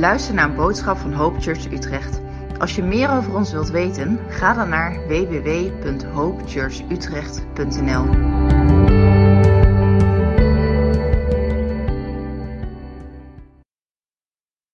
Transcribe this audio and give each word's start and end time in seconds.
luistert 0.00 0.34
naar 0.34 0.48
een 0.48 0.54
boodschap 0.54 0.98
van 0.98 1.12
Hope 1.12 1.40
Church 1.40 1.72
Utrecht. 1.72 2.20
Als 2.58 2.74
je 2.74 2.82
meer 2.82 3.10
over 3.10 3.34
ons 3.34 3.52
wilt 3.52 3.70
weten, 3.70 4.20
ga 4.28 4.54
dan 4.54 4.68
naar 4.68 5.06
www.hopechurchutrecht.nl. 5.06 8.04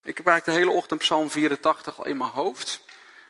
Ik 0.02 0.16
heb 0.16 0.26
eigenlijk 0.26 0.44
de 0.44 0.52
hele 0.52 0.70
ochtend 0.70 1.00
Psalm 1.00 1.30
84 1.30 1.98
al 1.98 2.06
in 2.06 2.16
mijn 2.16 2.30
hoofd. 2.30 2.84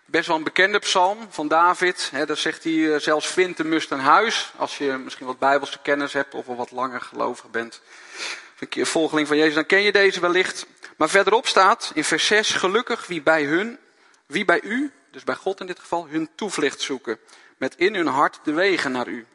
Best 0.04 0.26
wel 0.26 0.36
een 0.36 0.44
bekende 0.44 0.78
psalm 0.78 1.18
van 1.28 1.48
David. 1.48 2.08
He, 2.12 2.26
daar 2.26 2.36
zegt 2.36 2.64
hij 2.64 2.94
eh, 2.94 3.00
zelfs 3.00 3.26
vindt 3.26 3.56
de 3.56 3.64
must 3.64 3.90
een 3.90 4.00
huis. 4.00 4.52
Als 4.56 4.78
je 4.78 5.00
misschien 5.04 5.26
wat 5.26 5.38
bijbelse 5.38 5.78
kennis 5.82 6.12
hebt 6.12 6.34
of 6.34 6.48
al 6.48 6.56
wat 6.56 6.70
langer 6.70 7.00
gelovig 7.00 7.50
bent. 7.50 7.80
Keer 8.68 8.86
volgeling 8.86 9.28
van 9.28 9.36
Jezus, 9.36 9.54
dan 9.54 9.66
ken 9.66 9.82
je 9.82 9.92
deze 9.92 10.20
wellicht. 10.20 10.66
Maar 10.96 11.08
verderop 11.08 11.46
staat 11.46 11.90
in 11.94 12.04
vers 12.04 12.26
6, 12.26 12.50
gelukkig 12.50 13.06
wie 13.06 13.22
bij 13.22 13.44
hun, 13.44 13.78
wie 14.26 14.44
bij 14.44 14.60
u, 14.62 14.92
dus 15.10 15.24
bij 15.24 15.34
God 15.34 15.60
in 15.60 15.66
dit 15.66 15.78
geval, 15.78 16.06
hun 16.08 16.28
toevlucht 16.34 16.80
zoeken. 16.80 17.18
Met 17.56 17.76
in 17.76 17.94
hun 17.94 18.06
hart 18.06 18.40
de 18.42 18.52
wegen 18.52 18.92
naar 18.92 19.08
u. 19.08 19.26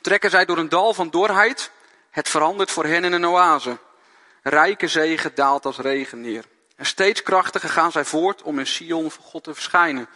Trekken 0.00 0.30
zij 0.30 0.44
door 0.44 0.58
een 0.58 0.68
dal 0.68 0.94
van 0.94 1.10
dorheid, 1.10 1.70
het 2.10 2.28
verandert 2.28 2.70
voor 2.70 2.84
hen 2.84 3.04
in 3.04 3.12
een 3.12 3.26
oase. 3.26 3.78
Rijke 4.42 4.88
zegen 4.88 5.34
daalt 5.34 5.66
als 5.66 5.78
regen 5.78 6.20
neer. 6.20 6.44
En 6.76 6.86
steeds 6.86 7.22
krachtiger 7.22 7.68
gaan 7.68 7.92
zij 7.92 8.04
voort 8.04 8.42
om 8.42 8.58
in 8.58 8.66
Sion 8.66 9.10
voor 9.10 9.24
God 9.24 9.44
te 9.44 9.54
verschijnen. 9.54 10.08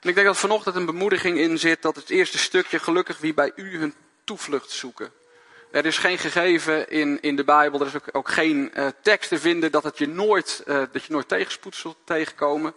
En 0.00 0.08
ik 0.08 0.14
denk 0.14 0.26
dat 0.26 0.36
vanochtend 0.36 0.76
een 0.76 0.86
bemoediging 0.86 1.38
in 1.38 1.58
zit 1.58 1.82
dat 1.82 1.96
het 1.96 2.10
eerste 2.10 2.38
stukje 2.38 2.78
gelukkig 2.78 3.18
wie 3.18 3.34
bij 3.34 3.52
u 3.56 3.78
hun 3.78 3.94
toevlucht 4.24 4.70
zoeken. 4.70 5.12
Er 5.72 5.86
is 5.86 5.98
geen 5.98 6.18
gegeven 6.18 6.90
in, 6.90 7.20
in 7.20 7.36
de 7.36 7.44
Bijbel, 7.44 7.80
er 7.80 7.86
is 7.86 8.12
ook, 8.12 8.30
geen 8.30 8.70
uh, 8.74 8.86
tekst 9.02 9.28
te 9.28 9.38
vinden 9.38 9.72
dat, 9.72 9.84
het 9.84 9.98
je 9.98 10.08
nooit, 10.08 10.62
uh, 10.66 10.82
dat 10.92 11.04
je 11.04 11.12
nooit 11.12 11.28
tegenspoed 11.28 11.76
zult 11.76 11.96
tegenkomen. 12.04 12.74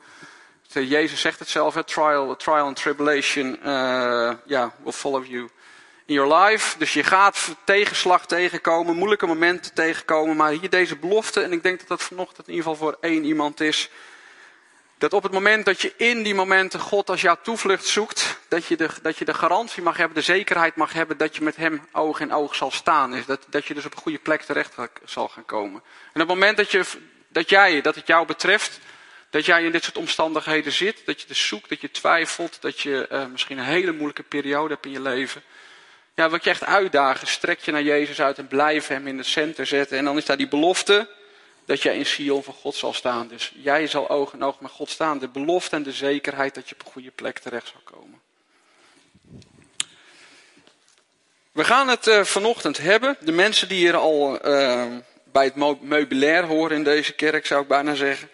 Jezus 0.68 1.22
zegt 1.22 1.40
het 1.40 1.50
zelf, 1.50 1.84
trial, 1.84 2.36
trial 2.36 2.66
and 2.66 2.76
tribulation 2.76 3.60
yeah, 4.46 4.70
will 4.84 4.92
follow 4.92 5.26
you 5.26 5.50
in 6.06 6.14
your 6.14 6.36
life. 6.36 6.78
Dus 6.78 6.94
je 6.94 7.04
gaat 7.04 7.56
tegenslag 7.64 8.26
tegenkomen, 8.26 8.96
moeilijke 8.96 9.26
momenten 9.26 9.74
tegenkomen. 9.74 10.36
Maar 10.36 10.52
hier 10.52 10.70
deze 10.70 10.96
belofte, 10.96 11.42
en 11.42 11.52
ik 11.52 11.64
denk 11.64 11.80
dat 11.80 11.88
dat 11.88 12.02
vanochtend 12.02 12.48
in 12.48 12.54
ieder 12.54 12.70
geval 12.70 12.88
voor 12.88 12.98
één 13.02 13.24
iemand 13.24 13.62
is. 13.62 13.90
Dat 14.98 15.14
op 15.14 15.24
het 15.24 15.32
moment 15.32 15.66
dat 15.66 15.82
je 15.82 15.94
in 15.98 16.24
die 16.24 16.36
momenten 16.36 16.80
God 16.80 17.10
als 17.10 17.22
jouw 17.22 17.38
toevlucht 17.44 17.86
zoekt, 17.86 18.40
dat 18.48 18.66
je 18.66 18.78
de, 18.78 18.90
dat 19.02 19.18
je 19.18 19.26
de 19.26 19.34
garantie 19.34 19.84
mag 19.84 19.98
hebben, 19.98 20.16
de 20.16 20.24
zekerheid 20.24 20.76
mag 20.76 20.94
hebben 20.94 21.18
dat 21.18 21.36
je 21.36 21.44
met 21.44 21.56
Hem 21.56 21.88
oog 21.92 22.20
in 22.20 22.34
oog 22.34 22.56
zal 22.56 22.72
staan. 22.72 23.16
Is 23.16 23.26
dat, 23.26 23.46
dat 23.50 23.66
je 23.66 23.74
dus 23.74 23.86
op 23.86 23.96
een 23.96 24.02
goede 24.02 24.18
plek 24.18 24.42
terecht 24.42 24.76
zal 25.06 25.28
gaan 25.28 25.46
komen. 25.46 25.82
En 26.14 26.22
op 26.22 26.28
het 26.28 26.38
moment 26.38 26.58
dat, 26.58 26.72
je, 26.72 26.86
dat 27.28 27.50
jij, 27.50 27.82
dat 27.82 27.96
het 27.96 28.08
jou 28.08 28.26
betreft, 28.26 28.80
dat 29.30 29.46
jij 29.46 29.64
in 29.64 29.72
dit 29.72 29.84
soort 29.84 29.98
omstandigheden 29.98 30.72
zit, 30.72 31.02
dat 31.06 31.22
je 31.22 31.28
dus 31.28 31.48
zoekt, 31.48 31.70
dat 31.70 31.82
je 31.82 31.92
twijfelt, 31.92 32.62
dat 32.62 32.80
je 32.80 33.08
uh, 33.12 33.26
misschien 33.26 33.58
een 33.58 33.64
hele 33.64 33.92
moeilijke 33.92 34.24
periode 34.24 34.74
hebt 34.74 34.86
in 34.86 34.92
je 34.92 35.02
leven. 35.02 35.44
Ja, 36.14 36.30
wat 36.30 36.44
je 36.44 36.50
echt 36.50 36.64
uitdagen, 36.64 37.28
strek 37.28 37.60
je 37.60 37.72
naar 37.72 37.84
Jezus 37.84 38.22
uit 38.22 38.38
en 38.38 38.48
blijf 38.48 38.88
Hem 38.88 39.08
in 39.08 39.18
het 39.18 39.28
centrum 39.28 39.66
zetten. 39.66 39.98
En 39.98 40.06
dan 40.06 40.18
is 40.18 40.26
daar 40.26 40.38
die 40.38 40.48
belofte 40.48 41.10
dat 41.66 41.82
jij 41.82 41.98
in 41.98 42.06
Sion 42.06 42.44
van 42.44 42.54
God 42.54 42.76
zal 42.76 42.94
staan. 42.94 43.28
Dus 43.28 43.54
jij 43.56 43.88
zal 43.88 44.10
oog 44.10 44.34
in 44.34 44.44
oog 44.44 44.60
met 44.60 44.72
God 44.72 44.90
staan. 44.90 45.20
De 45.20 45.28
belofte 45.28 45.76
en 45.76 45.84
de 45.84 45.92
zekerheid 45.92 46.56
dat 46.56 46.70
je 46.70 46.76
op 46.76 46.86
een 46.86 46.92
goede 46.92 47.12
plek 47.12 47.40
terecht 47.40 47.68
zal 47.68 47.82
komen. 47.84 48.20
We 51.52 51.64
gaan 51.64 51.88
het 51.88 52.08
uh, 52.08 52.24
vanochtend 52.24 52.78
hebben. 52.78 53.18
De 53.20 53.32
mensen 53.32 53.68
die 53.68 53.78
hier 53.78 53.96
al 53.96 54.48
uh, 54.48 54.86
bij 55.24 55.44
het 55.44 55.82
meubilair 55.82 56.44
horen 56.44 56.78
in 56.78 56.84
deze 56.84 57.14
kerk, 57.14 57.46
zou 57.46 57.62
ik 57.62 57.68
bijna 57.68 57.96
zeggen. 57.96 58.30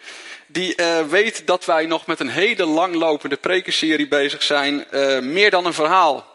Die 0.46 0.80
uh, 0.80 1.00
weten 1.00 1.44
dat 1.44 1.64
wij 1.64 1.86
nog 1.86 2.06
met 2.06 2.20
een 2.20 2.28
hele 2.28 2.64
langlopende 2.64 3.36
prekenserie 3.36 4.08
bezig 4.08 4.42
zijn. 4.42 4.86
meer 5.32 5.50
dan 5.50 5.66
een 5.66 5.72
verhaal. 5.72 6.30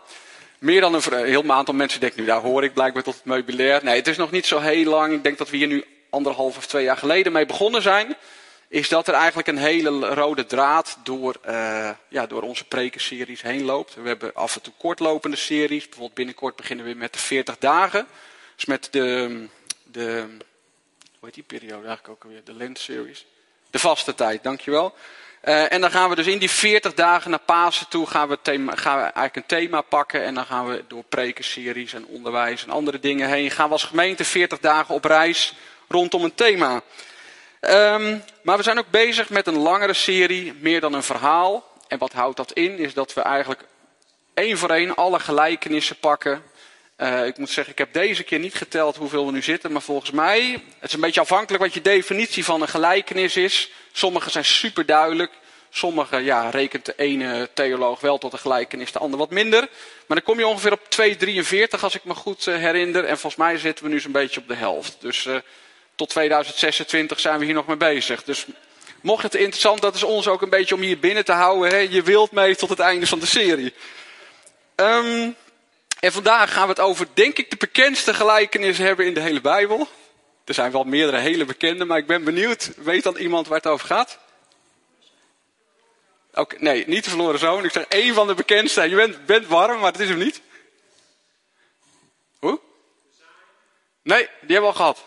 Meer 0.59 0.81
dan 0.81 0.93
een 0.93 1.25
heel 1.25 1.51
aantal 1.51 1.73
mensen 1.73 1.99
denken 1.99 2.19
nu, 2.19 2.25
daar 2.25 2.41
hoor 2.41 2.63
ik 2.63 2.73
blijkbaar 2.73 3.03
tot 3.03 3.15
het 3.15 3.25
meubilair. 3.25 3.83
Nee, 3.83 3.95
het 3.95 4.07
is 4.07 4.17
nog 4.17 4.31
niet 4.31 4.45
zo 4.45 4.59
heel 4.59 4.89
lang. 4.89 5.13
Ik 5.13 5.23
denk 5.23 5.37
dat 5.37 5.49
we 5.49 5.57
hier 5.57 5.67
nu 5.67 5.85
anderhalf 6.09 6.57
of 6.57 6.67
twee 6.67 6.83
jaar 6.83 6.97
geleden 6.97 7.31
mee 7.31 7.45
begonnen 7.45 7.81
zijn. 7.81 8.15
Is 8.69 8.89
dat 8.89 9.07
er 9.07 9.13
eigenlijk 9.13 9.47
een 9.47 9.57
hele 9.57 10.13
rode 10.13 10.45
draad 10.45 10.97
door, 11.03 11.35
uh, 11.47 11.89
ja, 12.07 12.25
door 12.25 12.41
onze 12.41 12.65
prekenseries 12.65 13.41
heen 13.41 13.63
loopt. 13.63 13.95
We 13.95 14.07
hebben 14.07 14.33
af 14.33 14.55
en 14.55 14.61
toe 14.61 14.73
kortlopende 14.77 15.37
series. 15.37 15.83
Bijvoorbeeld 15.83 16.13
binnenkort 16.13 16.55
beginnen 16.55 16.85
we 16.85 16.93
met 16.93 17.13
de 17.13 17.19
40 17.19 17.57
dagen. 17.57 18.07
Dus 18.55 18.65
met 18.65 18.87
de, 18.91 19.47
de 19.83 20.25
hoe 21.19 21.29
heet 21.29 21.33
die 21.33 21.43
periode 21.43 21.87
eigenlijk 21.87 22.09
ook 22.09 22.23
alweer? 22.23 22.43
De 22.43 22.53
Lent 22.53 22.79
series. 22.79 23.25
De 23.69 23.79
vaste 23.79 24.15
tijd, 24.15 24.43
dankjewel. 24.43 24.93
Uh, 25.43 25.71
en 25.71 25.81
dan 25.81 25.91
gaan 25.91 26.09
we 26.09 26.15
dus 26.15 26.27
in 26.27 26.37
die 26.37 26.49
40 26.49 26.93
dagen 26.93 27.29
naar 27.29 27.39
Pasen 27.39 27.87
toe 27.87 28.07
gaan 28.07 28.27
we, 28.27 28.37
eigenlijk 28.43 29.35
een 29.35 29.45
thema 29.45 29.81
pakken. 29.81 30.23
En 30.23 30.33
dan 30.33 30.45
gaan 30.45 30.67
we 30.67 30.83
door 30.87 31.03
prekenseries 31.03 31.93
en 31.93 32.05
onderwijs 32.05 32.63
en 32.63 32.69
andere 32.69 32.99
dingen 32.99 33.29
heen. 33.29 33.51
Gaan 33.51 33.65
we 33.65 33.71
als 33.71 33.83
gemeente 33.83 34.23
40 34.23 34.59
dagen 34.59 34.95
op 34.95 35.05
reis 35.05 35.53
rondom 35.87 36.23
een 36.23 36.35
thema. 36.35 36.81
Um, 37.61 38.23
maar 38.41 38.57
we 38.57 38.63
zijn 38.63 38.77
ook 38.77 38.89
bezig 38.89 39.29
met 39.29 39.47
een 39.47 39.57
langere 39.57 39.93
serie, 39.93 40.53
meer 40.59 40.81
dan 40.81 40.93
een 40.93 41.03
verhaal. 41.03 41.71
En 41.87 41.97
wat 41.97 42.13
houdt 42.13 42.37
dat 42.37 42.51
in? 42.51 42.77
Is 42.77 42.93
dat 42.93 43.13
we 43.13 43.21
eigenlijk 43.21 43.63
één 44.33 44.57
voor 44.57 44.69
één 44.69 44.95
alle 44.95 45.19
gelijkenissen 45.19 45.99
pakken. 45.99 46.43
Uh, 46.97 47.25
ik 47.25 47.37
moet 47.37 47.49
zeggen, 47.49 47.73
ik 47.73 47.79
heb 47.79 47.93
deze 47.93 48.23
keer 48.23 48.39
niet 48.39 48.55
geteld 48.55 48.95
hoeveel 48.95 49.25
we 49.25 49.31
nu 49.31 49.41
zitten, 49.41 49.71
maar 49.71 49.81
volgens 49.81 50.11
mij, 50.11 50.51
het 50.79 50.89
is 50.89 50.93
een 50.93 50.99
beetje 50.99 51.21
afhankelijk 51.21 51.63
wat 51.63 51.73
je 51.73 51.81
definitie 51.81 52.45
van 52.45 52.61
een 52.61 52.67
gelijkenis 52.67 53.35
is. 53.35 53.71
Sommige 53.91 54.29
zijn 54.29 54.45
super 54.45 54.85
duidelijk. 54.85 55.31
Sommige 55.69 56.17
ja, 56.17 56.49
rekent 56.49 56.85
de 56.85 56.93
ene 56.95 57.49
theoloog 57.53 57.99
wel 57.99 58.17
tot 58.17 58.33
een 58.33 58.39
gelijkenis, 58.39 58.91
de 58.91 58.99
ander 58.99 59.19
wat 59.19 59.29
minder. 59.29 59.59
Maar 60.07 60.17
dan 60.17 60.23
kom 60.23 60.39
je 60.39 60.47
ongeveer 60.47 60.71
op 60.71 60.81
2,43 61.75 61.79
als 61.81 61.95
ik 61.95 62.03
me 62.03 62.13
goed 62.13 62.45
uh, 62.45 62.55
herinner. 62.55 63.03
En 63.03 63.17
volgens 63.17 63.35
mij 63.35 63.57
zitten 63.57 63.85
we 63.85 63.91
nu 63.91 63.99
zo'n 63.99 64.11
beetje 64.11 64.39
op 64.39 64.47
de 64.47 64.55
helft. 64.55 64.97
Dus 64.99 65.25
uh, 65.25 65.37
tot 65.97 66.09
2026 66.09 67.19
zijn 67.19 67.39
we 67.39 67.45
hier 67.45 67.53
nog 67.53 67.67
mee 67.67 67.77
bezig. 67.77 68.23
Dus 68.23 68.45
mocht 69.01 69.23
het 69.23 69.35
interessant, 69.35 69.81
dat 69.81 69.95
is 69.95 70.03
ons 70.03 70.27
ook 70.27 70.41
een 70.41 70.49
beetje 70.49 70.75
om 70.75 70.81
hier 70.81 70.99
binnen 70.99 71.25
te 71.25 71.31
houden. 71.31 71.69
Hè? 71.69 71.77
Je 71.77 72.01
wilt 72.01 72.31
mee 72.31 72.55
tot 72.55 72.69
het 72.69 72.79
einde 72.79 73.07
van 73.07 73.19
de 73.19 73.25
serie. 73.25 73.73
Um, 74.75 75.35
en 75.99 76.11
vandaag 76.11 76.53
gaan 76.53 76.63
we 76.63 76.69
het 76.69 76.79
over, 76.79 77.07
denk 77.13 77.37
ik, 77.37 77.49
de 77.49 77.57
bekendste 77.57 78.13
gelijkenis 78.13 78.77
hebben 78.77 79.05
in 79.05 79.13
de 79.13 79.19
hele 79.19 79.41
Bijbel. 79.41 79.87
Er 80.45 80.53
zijn 80.53 80.71
wel 80.71 80.83
meerdere 80.83 81.17
hele 81.17 81.45
bekende, 81.45 81.85
maar 81.85 81.97
ik 81.97 82.07
ben 82.07 82.23
benieuwd. 82.23 82.71
Weet 82.75 83.03
dan 83.03 83.15
iemand 83.15 83.47
waar 83.47 83.57
het 83.57 83.67
over 83.67 83.87
gaat? 83.87 84.17
Nee, 86.57 86.87
niet 86.87 87.03
de 87.03 87.09
verloren 87.09 87.39
zoon. 87.39 87.65
Ik 87.65 87.71
zeg 87.71 87.85
één 87.87 88.13
van 88.13 88.27
de 88.27 88.33
bekendste. 88.33 88.89
Je 88.89 88.95
bent, 88.95 89.25
bent 89.25 89.47
warm, 89.47 89.79
maar 89.79 89.91
het 89.91 90.01
is 90.01 90.09
hem 90.09 90.17
niet. 90.17 90.41
Hoe? 92.39 92.59
Nee, 94.01 94.27
die 94.41 94.55
hebben 94.55 94.61
we 94.61 94.65
al 94.67 94.73
gehad. 94.73 95.05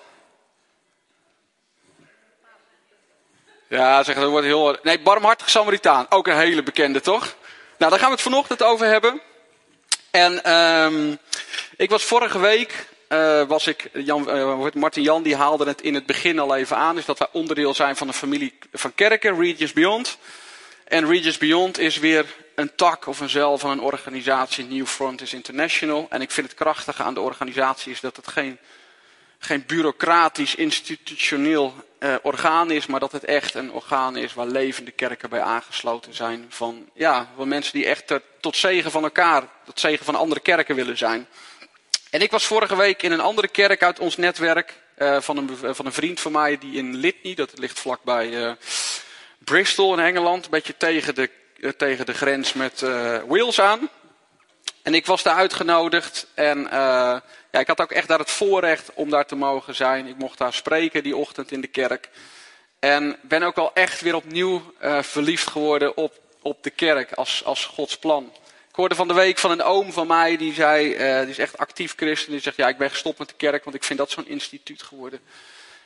Ja, 3.70 4.03
zeg, 4.03 4.14
dat 4.14 4.31
wordt 4.31 4.47
heel. 4.47 4.76
Nee, 4.82 5.00
barmhartige 5.00 5.50
Samaritaan. 5.50 6.06
Ook 6.08 6.26
een 6.26 6.36
hele 6.36 6.62
bekende, 6.62 7.00
toch? 7.00 7.36
Nou, 7.78 7.91
daar 7.91 8.00
gaan 8.00 8.08
we 8.08 8.14
het 8.14 8.25
vanochtend 8.25 8.62
over 8.62 8.86
hebben. 8.86 9.20
En 10.10 10.53
um, 10.54 11.19
ik 11.76 11.91
was 11.91 12.04
vorige 12.04 12.38
week, 12.38 12.86
uh, 13.09 13.42
was 13.42 13.66
ik, 13.66 13.91
Jan, 13.92 14.36
uh, 14.36 14.66
Martin 14.75 15.03
Jan 15.03 15.22
die 15.22 15.36
haalde 15.36 15.64
het 15.64 15.82
in 15.82 15.94
het 15.94 16.06
begin 16.06 16.38
al 16.38 16.56
even 16.56 16.76
aan, 16.76 16.98
is 16.98 17.04
dat 17.04 17.19
wij 17.19 17.28
onderdeel 17.32 17.75
zijn 17.75 17.97
van 17.97 18.09
een 18.09 18.14
familie 18.14 18.59
van 18.72 18.94
kerken, 18.94 19.41
Regis 19.41 19.72
Beyond. 19.72 20.19
En 20.84 21.06
Regis 21.06 21.38
Beyond 21.38 21.78
is 21.78 21.98
weer 21.98 22.26
een 22.54 22.75
tak 22.75 23.06
of 23.06 23.20
een 23.20 23.30
zeil 23.30 23.59
van 23.59 23.70
een 23.70 23.80
organisatie, 23.80 24.64
New 24.64 24.86
Frontiers 24.86 25.34
International. 25.34 26.06
En 26.10 26.20
ik 26.20 26.30
vind 26.30 26.47
het 26.47 26.56
krachtige 26.56 27.03
aan 27.03 27.14
de 27.14 27.20
organisatie 27.20 27.92
is 27.92 28.00
dat 28.00 28.16
het 28.16 28.28
geen, 28.28 28.59
geen 29.38 29.64
bureaucratisch, 29.66 30.54
institutioneel 30.54 31.74
uh, 32.00 32.14
orgaan 32.22 32.70
is, 32.70 32.86
maar 32.86 33.00
dat 33.00 33.12
het 33.12 33.24
echt 33.24 33.54
een 33.54 33.72
orgaan 33.72 34.16
is 34.16 34.34
waar 34.34 34.47
levende 34.47 34.91
kerken 34.91 35.30
bij 35.30 35.41
aangesloten 35.41 36.14
zijn. 36.14 36.47
Van, 36.48 36.88
ja, 36.94 37.28
van 37.36 37.48
mensen 37.48 37.72
die 37.72 37.86
echt 37.86 38.10
uh, 38.10 38.18
tot 38.41 38.56
zegen 38.56 38.91
van 38.91 39.02
elkaar, 39.02 39.42
tot 39.64 39.80
zegen 39.80 40.04
van 40.04 40.14
andere 40.14 40.41
kerken 40.41 40.74
willen 40.74 40.98
zijn. 40.98 41.26
En 42.10 42.20
ik 42.20 42.30
was 42.30 42.44
vorige 42.44 42.76
week 42.76 43.02
in 43.02 43.12
een 43.12 43.20
andere 43.20 43.48
kerk 43.48 43.82
uit 43.82 43.98
ons 43.98 44.16
netwerk 44.16 44.74
uh, 44.98 45.20
van, 45.20 45.36
een, 45.36 45.74
van 45.74 45.86
een 45.86 45.92
vriend 45.92 46.20
van 46.20 46.32
mij 46.32 46.58
die 46.58 46.76
in 46.76 46.97
Litney, 46.97 47.34
dat 47.34 47.58
ligt 47.58 47.80
vlakbij 47.80 48.56
Bristol 49.38 49.92
in 49.92 50.04
Engeland, 50.04 50.44
een 50.44 50.50
beetje 50.50 50.76
tegen 50.76 51.14
de, 51.14 51.30
tegen 51.76 52.06
de 52.06 52.14
grens 52.14 52.53
met 52.53 52.80
Wales 53.26 53.60
aan. 53.60 53.88
En 54.82 54.94
ik 54.94 55.06
was 55.06 55.22
daar 55.22 55.36
uitgenodigd 55.36 56.27
en 56.34 56.68
ja, 57.50 57.60
ik 57.60 57.66
had 57.66 57.80
ook 57.80 57.92
echt 57.92 58.09
daar 58.09 58.18
het 58.18 58.30
voorrecht 58.30 58.91
om 58.94 59.10
daar 59.10 59.27
te 59.27 59.36
mogen 59.36 59.74
zijn. 59.74 60.06
Ik 60.06 60.16
mocht 60.16 60.38
daar 60.38 60.53
spreken 60.53 61.03
die 61.03 61.16
ochtend 61.16 61.53
in 61.53 61.60
de 61.60 61.66
kerk. 61.66 62.09
En 62.80 63.16
ben 63.22 63.42
ook 63.42 63.56
al 63.56 63.74
echt 63.74 64.00
weer 64.00 64.15
opnieuw 64.15 64.74
uh, 64.82 65.03
verliefd 65.03 65.50
geworden 65.50 65.97
op, 65.97 66.15
op 66.42 66.62
de 66.62 66.71
kerk 66.71 67.12
als, 67.12 67.44
als 67.44 67.65
Gods 67.65 67.98
plan. 67.98 68.32
Ik 68.68 68.77
hoorde 68.77 68.94
van 68.94 69.09
de 69.09 69.15
week 69.15 69.38
van 69.38 69.50
een 69.50 69.62
oom 69.62 69.92
van 69.92 70.06
mij, 70.06 70.36
die 70.36 70.54
zei, 70.54 70.94
uh, 70.94 71.21
die 71.21 71.30
is 71.30 71.38
echt 71.38 71.59
actief 71.59 71.94
christen. 71.97 72.32
Die 72.32 72.41
zegt, 72.41 72.56
ja, 72.56 72.68
ik 72.68 72.78
ben 72.78 72.91
gestopt 72.91 73.18
met 73.18 73.28
de 73.28 73.34
kerk, 73.34 73.65
want 73.65 73.77
ik 73.77 73.84
vind 73.84 73.98
dat 73.98 74.10
zo'n 74.10 74.28
instituut 74.28 74.82
geworden. 74.82 75.21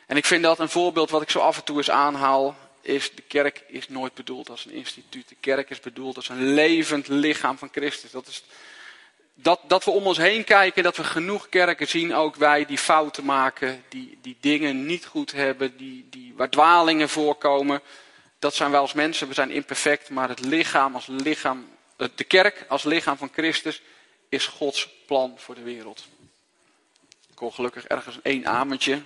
En 0.06 0.17
ik 0.17 0.25
vind 0.25 0.43
dat 0.43 0.58
een 0.58 0.69
voorbeeld 0.69 1.11
wat 1.11 1.23
ik 1.23 1.31
zo 1.31 1.38
af 1.38 1.56
en 1.56 1.64
toe 1.64 1.76
eens 1.76 1.91
aanhaal, 1.91 2.56
is 2.81 3.14
de 3.14 3.23
kerk 3.23 3.62
is 3.67 3.88
nooit 3.88 4.14
bedoeld 4.14 4.50
als 4.50 4.64
een 4.64 4.73
instituut. 4.73 5.29
De 5.29 5.37
kerk 5.41 5.70
is 5.70 5.81
bedoeld 5.81 6.17
als 6.17 6.29
een 6.29 6.55
levend 6.55 7.08
lichaam 7.08 7.58
van 7.58 7.69
Christus. 7.73 8.11
Dat, 8.11 8.26
is, 8.26 8.44
dat, 9.34 9.60
dat 9.66 9.84
we 9.84 9.90
om 9.90 10.06
ons 10.06 10.19
heen 10.19 10.44
kijken, 10.44 10.82
dat 10.82 10.96
we 10.96 11.04
genoeg 11.04 11.48
kerken 11.48 11.88
zien, 11.88 12.14
ook 12.14 12.36
wij, 12.36 12.64
die 12.64 12.78
fouten 12.78 13.25
maken, 13.25 13.84
die, 13.88 14.19
die 14.22 14.36
dingen 14.40 14.86
niet 14.86 15.06
goed 15.06 15.32
hebben, 15.32 15.76
die, 15.76 16.06
die, 16.10 16.32
waar 16.36 16.50
dwalingen 16.50 17.08
voorkomen. 17.08 17.81
Dat 18.38 18.54
zijn 18.54 18.70
wij 18.70 18.81
als 18.81 18.92
mensen, 18.92 19.28
we 19.28 19.34
zijn 19.34 19.50
imperfect, 19.50 20.10
maar 20.10 20.28
het 20.28 20.40
lichaam 20.40 20.94
als 20.94 21.06
lichaam, 21.06 21.69
de 21.96 22.25
kerk 22.25 22.64
als 22.69 22.84
lichaam 22.84 23.16
van 23.16 23.31
Christus 23.32 23.82
is 24.28 24.46
Gods 24.46 24.88
plan 25.06 25.34
voor 25.36 25.54
de 25.54 25.62
wereld. 25.62 26.06
Ik 27.31 27.38
hoor 27.38 27.52
gelukkig 27.52 27.84
ergens 27.84 28.19
een 28.22 28.46
amentje. 28.48 29.00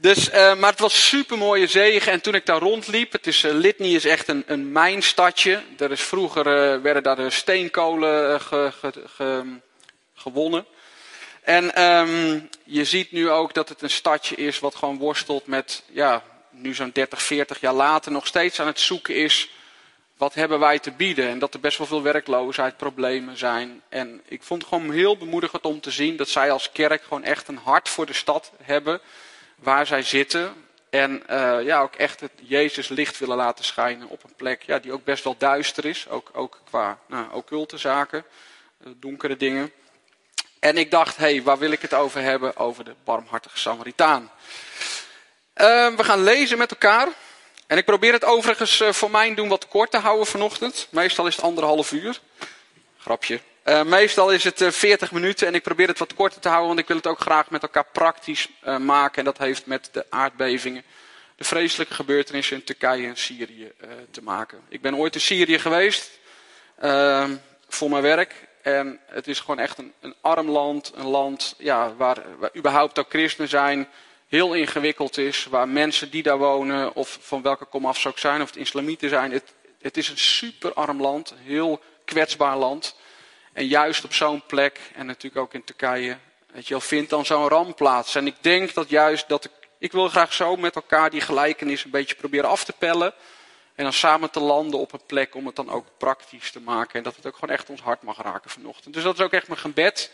Dus, 0.00 0.28
uh, 0.28 0.54
maar 0.54 0.70
het 0.70 0.80
was 0.80 1.08
super 1.08 1.38
mooie 1.38 1.66
zegen. 1.66 2.12
En 2.12 2.20
toen 2.20 2.34
ik 2.34 2.46
daar 2.46 2.60
rondliep, 2.60 3.12
het 3.12 3.26
is, 3.26 3.44
uh, 3.44 3.52
Litny 3.52 3.94
is 3.94 4.04
echt 4.04 4.28
een, 4.28 4.44
een 4.46 4.72
mijnstadje. 4.72 5.62
Er 5.78 5.90
is 5.90 6.00
vroeger 6.00 6.46
uh, 6.46 6.82
werden 6.82 7.02
daar 7.02 7.16
de 7.16 7.30
steenkolen 7.30 8.40
ge, 8.40 8.72
ge, 8.80 8.92
ge, 9.06 9.44
gewonnen. 10.14 10.66
En 11.42 11.82
um, 11.82 12.48
je 12.64 12.84
ziet 12.84 13.12
nu 13.12 13.30
ook 13.30 13.54
dat 13.54 13.68
het 13.68 13.82
een 13.82 13.90
stadje 13.90 14.34
is 14.34 14.58
wat 14.58 14.74
gewoon 14.74 14.98
worstelt 14.98 15.46
met, 15.46 15.82
ja, 15.90 16.22
nu 16.50 16.74
zo'n 16.74 16.90
30, 16.92 17.22
40 17.22 17.60
jaar 17.60 17.74
later 17.74 18.12
nog 18.12 18.26
steeds 18.26 18.60
aan 18.60 18.66
het 18.66 18.80
zoeken 18.80 19.14
is. 19.14 19.50
Wat 20.16 20.34
hebben 20.34 20.58
wij 20.58 20.78
te 20.78 20.90
bieden? 20.90 21.28
En 21.28 21.38
dat 21.38 21.54
er 21.54 21.60
best 21.60 21.78
wel 21.78 21.86
veel 21.86 22.02
werkloosheid, 22.02 22.76
problemen 22.76 23.36
zijn. 23.36 23.82
En 23.88 24.22
ik 24.28 24.42
vond 24.42 24.62
het 24.62 24.70
gewoon 24.70 24.92
heel 24.92 25.16
bemoedigend 25.16 25.64
om 25.64 25.80
te 25.80 25.90
zien 25.90 26.16
dat 26.16 26.28
zij 26.28 26.50
als 26.50 26.72
kerk 26.72 27.02
gewoon 27.02 27.24
echt 27.24 27.48
een 27.48 27.60
hart 27.64 27.88
voor 27.88 28.06
de 28.06 28.12
stad 28.12 28.52
hebben 28.62 29.00
waar 29.58 29.86
zij 29.86 30.02
zitten. 30.02 30.66
En 30.90 31.22
uh, 31.30 31.58
ja, 31.62 31.80
ook 31.80 31.94
echt 31.94 32.20
het 32.20 32.32
Jezus 32.42 32.88
licht 32.88 33.18
willen 33.18 33.36
laten 33.36 33.64
schijnen 33.64 34.08
op 34.08 34.24
een 34.24 34.34
plek 34.36 34.62
ja, 34.62 34.78
die 34.78 34.92
ook 34.92 35.04
best 35.04 35.24
wel 35.24 35.34
duister 35.38 35.84
is. 35.84 36.08
Ook, 36.08 36.30
ook 36.32 36.60
qua 36.64 36.98
nou, 37.06 37.32
occulte 37.32 37.78
zaken, 37.78 38.24
uh, 38.86 38.92
donkere 38.96 39.36
dingen. 39.36 39.72
En 40.58 40.76
ik 40.76 40.90
dacht, 40.90 41.16
hé, 41.16 41.30
hey, 41.30 41.42
waar 41.42 41.58
wil 41.58 41.70
ik 41.70 41.82
het 41.82 41.94
over 41.94 42.22
hebben? 42.22 42.56
Over 42.56 42.84
de 42.84 42.94
barmhartige 43.04 43.58
Samaritaan. 43.58 44.30
Uh, 45.54 45.96
we 45.96 46.04
gaan 46.04 46.22
lezen 46.22 46.58
met 46.58 46.70
elkaar. 46.70 47.08
En 47.66 47.76
ik 47.76 47.84
probeer 47.84 48.12
het 48.12 48.24
overigens 48.24 48.82
voor 48.90 49.10
mijn 49.10 49.34
doen 49.34 49.48
wat 49.48 49.68
kort 49.68 49.90
te 49.90 49.98
houden 49.98 50.26
vanochtend. 50.26 50.88
Meestal 50.90 51.26
is 51.26 51.36
het 51.36 51.44
anderhalf 51.44 51.92
uur. 51.92 52.20
Grapje. 52.98 53.40
Uh, 53.68 53.82
meestal 53.82 54.30
is 54.30 54.44
het 54.44 54.60
uh, 54.60 54.70
40 54.70 55.12
minuten 55.12 55.46
en 55.46 55.54
ik 55.54 55.62
probeer 55.62 55.88
het 55.88 55.98
wat 55.98 56.14
korter 56.14 56.40
te 56.40 56.48
houden, 56.48 56.68
want 56.68 56.80
ik 56.80 56.86
wil 56.86 56.96
het 56.96 57.06
ook 57.06 57.20
graag 57.20 57.50
met 57.50 57.62
elkaar 57.62 57.86
praktisch 57.92 58.48
uh, 58.64 58.76
maken. 58.76 59.18
En 59.18 59.24
dat 59.24 59.38
heeft 59.38 59.66
met 59.66 59.88
de 59.92 60.06
aardbevingen, 60.08 60.82
de 61.36 61.44
vreselijke 61.44 61.94
gebeurtenissen 61.94 62.56
in 62.56 62.64
Turkije 62.64 63.06
en 63.06 63.16
Syrië 63.16 63.72
te 64.10 64.22
maken. 64.22 64.60
Ik 64.68 64.80
ben 64.80 64.96
ooit 64.96 65.14
in 65.14 65.20
Syrië 65.20 65.58
geweest 65.58 66.10
ehm, 66.78 67.36
voor 67.68 67.90
mijn 67.90 68.02
werk. 68.02 68.34
En 68.62 69.00
het 69.06 69.26
is 69.26 69.40
gewoon 69.40 69.58
echt 69.58 69.78
een, 69.78 69.92
een 70.00 70.14
arm 70.20 70.50
land, 70.50 70.92
een 70.94 71.08
land 71.08 71.54
ja, 71.58 71.94
waar, 71.94 72.18
überhaupt 72.56 72.98
ook 72.98 73.08
christenen 73.10 73.48
zijn, 73.48 73.88
heel 74.28 74.54
ingewikkeld 74.54 75.18
is. 75.18 75.46
Waar 75.50 75.68
mensen 75.68 76.10
die 76.10 76.22
daar 76.22 76.38
wonen, 76.38 76.94
of 76.94 77.18
van 77.20 77.42
welke 77.42 77.64
komaf 77.64 77.98
ze 77.98 78.08
ook 78.08 78.18
zijn, 78.18 78.42
of 78.42 78.48
het 78.48 78.56
islamieten 78.56 79.08
zijn. 79.08 79.32
Het, 79.32 79.54
het 79.80 79.96
is 79.96 80.08
een 80.08 80.18
super 80.18 80.72
arm 80.72 81.00
land, 81.00 81.34
heel 81.44 81.80
kwetsbaar 82.04 82.56
land. 82.56 82.96
En 83.58 83.66
juist 83.66 84.04
op 84.04 84.14
zo'n 84.14 84.42
plek, 84.46 84.80
en 84.94 85.06
natuurlijk 85.06 85.36
ook 85.36 85.54
in 85.54 85.64
Turkije, 85.64 86.18
weet 86.52 86.68
je 86.68 86.80
vindt 86.80 87.10
dan 87.10 87.26
zo'n 87.26 87.48
ramp 87.48 87.76
plaats. 87.76 88.14
En 88.14 88.26
ik 88.26 88.34
denk 88.40 88.74
dat 88.74 88.88
juist 88.88 89.28
dat 89.28 89.44
ik, 89.44 89.50
ik 89.78 89.92
wil 89.92 90.08
graag 90.08 90.32
zo 90.32 90.56
met 90.56 90.74
elkaar 90.74 91.10
die 91.10 91.20
gelijkenis 91.20 91.84
een 91.84 91.90
beetje 91.90 92.14
proberen 92.14 92.50
af 92.50 92.64
te 92.64 92.72
pellen. 92.78 93.14
En 93.74 93.84
dan 93.84 93.92
samen 93.92 94.30
te 94.30 94.40
landen 94.40 94.80
op 94.80 94.92
een 94.92 95.06
plek 95.06 95.34
om 95.34 95.46
het 95.46 95.56
dan 95.56 95.70
ook 95.70 95.86
praktisch 95.96 96.50
te 96.50 96.60
maken. 96.60 96.94
En 96.94 97.02
dat 97.02 97.16
het 97.16 97.26
ook 97.26 97.34
gewoon 97.34 97.54
echt 97.54 97.70
ons 97.70 97.80
hart 97.80 98.02
mag 98.02 98.22
raken 98.22 98.50
vanochtend. 98.50 98.94
Dus 98.94 99.02
dat 99.02 99.18
is 99.18 99.24
ook 99.24 99.32
echt 99.32 99.48
mijn 99.48 99.60
gebed. 99.60 100.10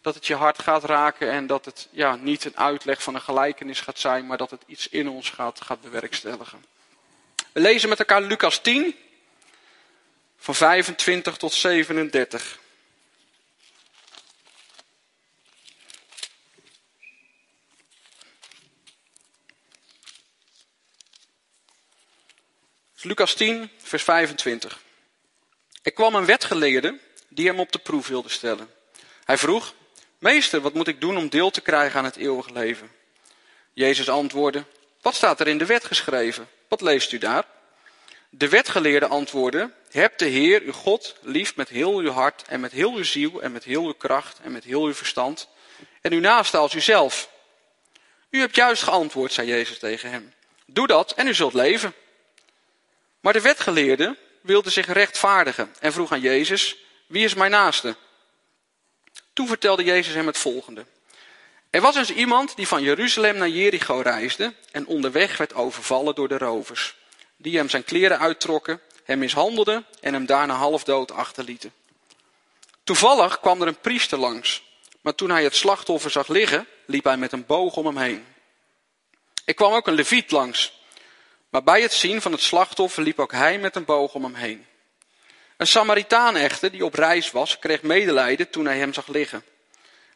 Dat 0.00 0.14
het 0.14 0.26
je 0.26 0.34
hart 0.34 0.62
gaat 0.62 0.84
raken 0.84 1.30
en 1.30 1.46
dat 1.46 1.64
het 1.64 1.88
ja, 1.90 2.16
niet 2.16 2.44
een 2.44 2.56
uitleg 2.56 3.02
van 3.02 3.14
een 3.14 3.20
gelijkenis 3.20 3.80
gaat 3.80 3.98
zijn, 3.98 4.26
maar 4.26 4.38
dat 4.38 4.50
het 4.50 4.62
iets 4.66 4.88
in 4.88 5.08
ons 5.08 5.30
gaat, 5.30 5.60
gaat 5.60 5.80
bewerkstelligen. 5.80 6.64
We 7.52 7.60
lezen 7.60 7.88
met 7.88 7.98
elkaar 7.98 8.22
Lucas 8.22 8.58
10, 8.58 8.96
van 10.36 10.54
25 10.54 11.36
tot 11.36 11.52
37. 11.52 12.62
Lucas 23.04 23.34
10, 23.34 23.70
vers 23.82 24.02
25. 24.02 24.80
Er 25.82 25.92
kwam 25.92 26.14
een 26.14 26.24
wetgeleerde 26.24 26.98
die 27.28 27.46
hem 27.46 27.60
op 27.60 27.72
de 27.72 27.78
proef 27.78 28.08
wilde 28.08 28.28
stellen. 28.28 28.70
Hij 29.24 29.38
vroeg, 29.38 29.74
meester, 30.18 30.60
wat 30.60 30.74
moet 30.74 30.88
ik 30.88 31.00
doen 31.00 31.16
om 31.16 31.28
deel 31.28 31.50
te 31.50 31.60
krijgen 31.60 31.98
aan 31.98 32.04
het 32.04 32.16
eeuwige 32.16 32.52
leven? 32.52 32.90
Jezus 33.72 34.08
antwoordde, 34.08 34.64
wat 35.02 35.14
staat 35.14 35.40
er 35.40 35.48
in 35.48 35.58
de 35.58 35.66
wet 35.66 35.84
geschreven? 35.84 36.48
Wat 36.68 36.80
leest 36.80 37.12
u 37.12 37.18
daar? 37.18 37.44
De 38.30 38.48
wetgeleerde 38.48 39.06
antwoordde, 39.06 39.70
heb 39.90 40.18
de 40.18 40.26
Heer, 40.26 40.62
uw 40.62 40.72
God, 40.72 41.16
lief 41.22 41.56
met 41.56 41.68
heel 41.68 41.98
uw 41.98 42.10
hart 42.10 42.42
en 42.48 42.60
met 42.60 42.72
heel 42.72 42.94
uw 42.94 43.04
ziel 43.04 43.42
en 43.42 43.52
met 43.52 43.64
heel 43.64 43.84
uw 43.84 43.94
kracht 43.94 44.40
en 44.42 44.52
met 44.52 44.64
heel 44.64 44.84
uw 44.84 44.94
verstand. 44.94 45.48
En 46.00 46.12
uw 46.12 46.20
naaste 46.20 46.56
als 46.56 46.74
uzelf. 46.74 47.30
U 48.30 48.40
hebt 48.40 48.56
juist 48.56 48.82
geantwoord, 48.82 49.32
zei 49.32 49.48
Jezus 49.48 49.78
tegen 49.78 50.10
hem. 50.10 50.32
Doe 50.66 50.86
dat 50.86 51.12
en 51.12 51.26
u 51.26 51.34
zult 51.34 51.54
leven. 51.54 51.94
Maar 53.24 53.32
de 53.32 53.40
wetgeleerde 53.40 54.16
wilde 54.40 54.70
zich 54.70 54.86
rechtvaardigen 54.86 55.74
en 55.80 55.92
vroeg 55.92 56.12
aan 56.12 56.20
Jezus, 56.20 56.76
wie 57.06 57.24
is 57.24 57.34
mijn 57.34 57.50
naaste? 57.50 57.96
Toen 59.32 59.46
vertelde 59.46 59.84
Jezus 59.84 60.14
hem 60.14 60.26
het 60.26 60.38
volgende. 60.38 60.84
Er 61.70 61.80
was 61.80 61.96
eens 61.96 62.12
iemand 62.12 62.56
die 62.56 62.68
van 62.68 62.82
Jeruzalem 62.82 63.36
naar 63.36 63.48
Jericho 63.48 64.00
reisde 64.00 64.54
en 64.70 64.86
onderweg 64.86 65.36
werd 65.36 65.54
overvallen 65.54 66.14
door 66.14 66.28
de 66.28 66.38
rovers, 66.38 66.96
die 67.36 67.56
hem 67.56 67.68
zijn 67.68 67.84
kleren 67.84 68.18
uittrokken, 68.18 68.80
hem 69.04 69.18
mishandelden 69.18 69.86
en 70.00 70.12
hem 70.12 70.26
daarna 70.26 70.54
half 70.54 70.84
dood 70.84 71.12
achterlieten. 71.12 71.72
Toevallig 72.82 73.40
kwam 73.40 73.60
er 73.60 73.68
een 73.68 73.80
priester 73.80 74.18
langs, 74.18 74.62
maar 75.00 75.14
toen 75.14 75.30
hij 75.30 75.44
het 75.44 75.56
slachtoffer 75.56 76.10
zag 76.10 76.28
liggen, 76.28 76.66
liep 76.86 77.04
hij 77.04 77.16
met 77.16 77.32
een 77.32 77.46
boog 77.46 77.76
om 77.76 77.86
hem 77.86 77.98
heen. 77.98 78.26
Er 79.44 79.54
kwam 79.54 79.72
ook 79.72 79.86
een 79.86 79.94
leviet 79.94 80.30
langs, 80.30 80.82
maar 81.54 81.62
bij 81.62 81.82
het 81.82 81.92
zien 81.92 82.22
van 82.22 82.32
het 82.32 82.40
slachtoffer 82.40 83.02
liep 83.02 83.18
ook 83.18 83.32
hij 83.32 83.58
met 83.58 83.76
een 83.76 83.84
boog 83.84 84.14
om 84.14 84.24
hem 84.24 84.34
heen. 84.34 84.66
Een 85.56 85.66
Samaritaan 85.66 86.36
echter, 86.36 86.70
die 86.70 86.84
op 86.84 86.94
reis 86.94 87.30
was, 87.30 87.58
kreeg 87.58 87.82
medelijden 87.82 88.50
toen 88.50 88.64
hij 88.64 88.78
hem 88.78 88.92
zag 88.92 89.06
liggen. 89.06 89.44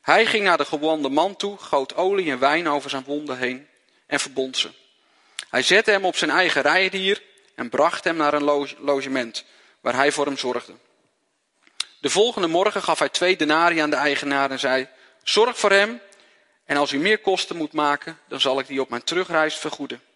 Hij 0.02 0.26
ging 0.26 0.45
naar 0.45 0.57
de 0.57 0.64
gewonde 0.64 1.09
man 1.09 1.37
toe, 1.37 1.59
goot 1.59 1.95
olie 1.95 2.30
en 2.30 2.38
wijn 2.38 2.68
over 2.68 2.90
zijn 2.90 3.04
wonden 3.04 3.38
heen 3.38 3.68
en 4.07 4.21
verbond 4.21 4.57
ze. 4.57 4.71
Hij 5.50 5.62
zette 5.62 5.90
hem 5.90 6.04
op 6.04 6.16
zijn 6.16 6.30
eigen 6.30 6.62
rijdier 6.62 7.23
en 7.54 7.68
bracht 7.68 8.04
hem 8.04 8.16
naar 8.16 8.35
een 8.35 8.68
logement, 8.78 9.45
waar 9.80 9.95
hij 9.95 10.12
voor 10.12 10.26
hem 10.26 10.38
zorgde. 10.38 10.73
De 12.00 12.11
volgende 12.11 12.49
morgen 12.49 12.83
gaf 12.83 12.99
hij 12.99 13.09
twee 13.09 13.37
denarii 13.37 13.78
aan 13.78 13.90
de 13.90 13.97
eigenaar 13.97 14.50
en 14.50 14.59
zei, 14.59 14.88
zorg 15.23 15.59
voor 15.59 15.73
hem 15.73 16.00
en 16.64 16.76
als 16.76 16.92
u 16.92 16.99
meer 16.99 17.18
kosten 17.18 17.57
moet 17.57 17.73
maken, 17.73 18.18
dan 18.28 18.40
zal 18.40 18.59
ik 18.59 18.66
die 18.66 18.80
op 18.80 18.88
mijn 18.88 19.04
terugreis 19.04 19.57
vergoeden. 19.57 20.08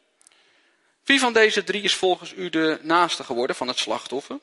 Wie 1.04 1.20
van 1.20 1.32
deze 1.32 1.64
drie 1.64 1.82
is 1.82 1.94
volgens 1.94 2.32
u 2.32 2.50
de 2.50 2.78
naaste 2.82 3.24
geworden 3.24 3.56
van 3.56 3.68
het 3.68 3.78
slachtoffer? 3.78 4.38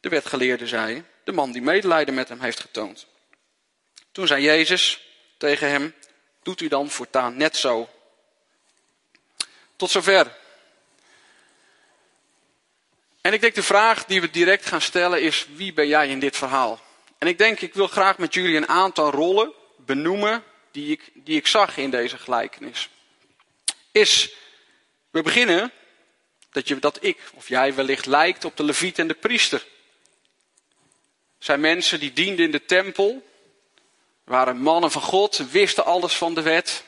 De 0.00 0.08
wetgeleerde 0.08 0.66
zei, 0.66 1.04
de 1.24 1.32
man 1.32 1.52
die 1.52 1.62
medelijden 1.62 2.14
met 2.14 2.28
hem 2.28 2.40
heeft 2.40 2.60
getoond. 2.60 3.06
Toen 4.12 4.26
zei 4.26 4.42
Jezus 4.42 5.00
tegen 5.36 5.68
hem, 5.68 5.94
doet 6.42 6.60
u 6.60 6.68
dan 6.68 6.90
voortaan 6.90 7.36
net 7.36 7.56
zo. 7.56 7.88
Tot 9.76 9.90
zover. 9.90 10.38
En 13.20 13.32
ik 13.32 13.40
denk 13.40 13.54
de 13.54 13.62
vraag 13.62 14.04
die 14.04 14.20
we 14.20 14.30
direct 14.30 14.66
gaan 14.66 14.80
stellen 14.80 15.22
is, 15.22 15.46
wie 15.54 15.72
ben 15.72 15.88
jij 15.88 16.08
in 16.08 16.20
dit 16.20 16.36
verhaal? 16.36 16.80
En 17.18 17.28
ik 17.28 17.38
denk, 17.38 17.60
ik 17.60 17.74
wil 17.74 17.86
graag 17.86 18.18
met 18.18 18.34
jullie 18.34 18.56
een 18.56 18.68
aantal 18.68 19.10
rollen 19.10 19.52
benoemen 19.76 20.44
die 20.70 20.90
ik, 20.90 21.10
die 21.14 21.36
ik 21.36 21.46
zag 21.46 21.76
in 21.76 21.90
deze 21.90 22.18
gelijkenis. 22.18 22.88
Is 23.92 24.34
we 25.10 25.22
beginnen 25.22 25.72
dat, 26.50 26.68
je, 26.68 26.78
dat 26.78 26.98
ik 27.04 27.18
of 27.34 27.48
jij 27.48 27.74
wellicht 27.74 28.06
lijkt 28.06 28.44
op 28.44 28.56
de 28.56 28.62
leviet 28.62 28.98
en 28.98 29.08
de 29.08 29.14
priester. 29.14 29.66
zijn 31.38 31.60
mensen 31.60 32.00
die 32.00 32.12
dienden 32.12 32.44
in 32.44 32.50
de 32.50 32.64
tempel, 32.64 33.28
waren 34.24 34.56
mannen 34.56 34.90
van 34.90 35.02
God, 35.02 35.36
wisten 35.36 35.84
alles 35.84 36.14
van 36.14 36.34
de 36.34 36.42
wet. 36.42 36.84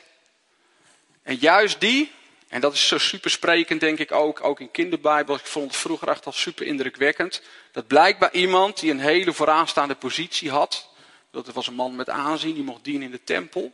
En 1.23 1.35
juist 1.35 1.79
die, 1.79 2.11
en 2.47 2.61
dat 2.61 2.73
is 2.73 2.87
zo 2.87 2.97
super 2.97 3.31
sprekend 3.31 3.79
denk 3.79 3.99
ik 3.99 4.11
ook, 4.11 4.43
ook 4.43 4.59
in 4.59 4.71
kinderbijbel, 4.71 5.35
ik 5.35 5.45
vond 5.45 5.71
het 5.71 5.75
vroeger 5.75 6.07
echt 6.07 6.25
al 6.25 6.31
super 6.31 6.65
indrukwekkend, 6.65 7.41
dat 7.71 7.87
blijkbaar 7.87 8.33
iemand 8.33 8.79
die 8.79 8.91
een 8.91 8.99
hele 8.99 9.33
vooraanstaande 9.33 9.95
positie 9.95 10.49
had, 10.49 10.89
dat 11.31 11.47
was 11.47 11.67
een 11.67 11.73
man 11.73 11.95
met 11.95 12.09
aanzien, 12.09 12.53
die 12.53 12.63
mocht 12.63 12.83
dienen 12.83 13.05
in 13.05 13.11
de 13.11 13.23
tempel, 13.23 13.73